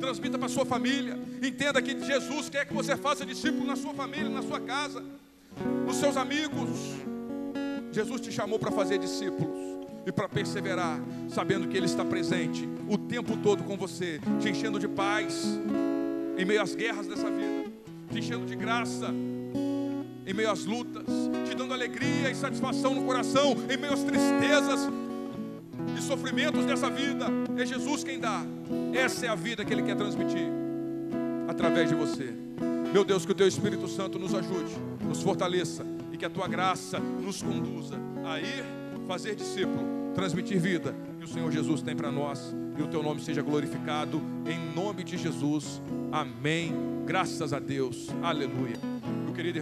[0.00, 1.16] Transmita para sua família.
[1.40, 5.04] Entenda que Jesus quer que você faça discípulo na sua família, na sua casa,
[5.86, 6.68] nos seus amigos.
[7.92, 9.76] Jesus te chamou para fazer discípulos
[10.06, 14.78] e para perseverar, sabendo que Ele está presente o tempo todo com você, te enchendo
[14.78, 15.44] de paz
[16.38, 17.70] em meio às guerras dessa vida,
[18.10, 19.12] te enchendo de graça
[20.26, 21.04] em meio às lutas,
[21.48, 24.88] te dando alegria e satisfação no coração em meio às tristezas
[25.96, 27.26] e sofrimentos dessa vida.
[27.56, 28.42] É Jesus quem dá.
[28.92, 30.48] Essa é a vida que Ele quer transmitir
[31.48, 32.45] através de você.
[32.96, 34.74] Meu Deus, que o Teu Espírito Santo nos ajude,
[35.06, 38.64] nos fortaleça e que a tua graça nos conduza a ir
[39.06, 43.20] fazer discípulo, transmitir vida que o Senhor Jesus tem para nós e o teu nome
[43.20, 45.82] seja glorificado em nome de Jesus.
[46.10, 46.72] Amém.
[47.04, 48.08] Graças a Deus.
[48.22, 48.78] Aleluia.
[49.26, 49.54] Meu querido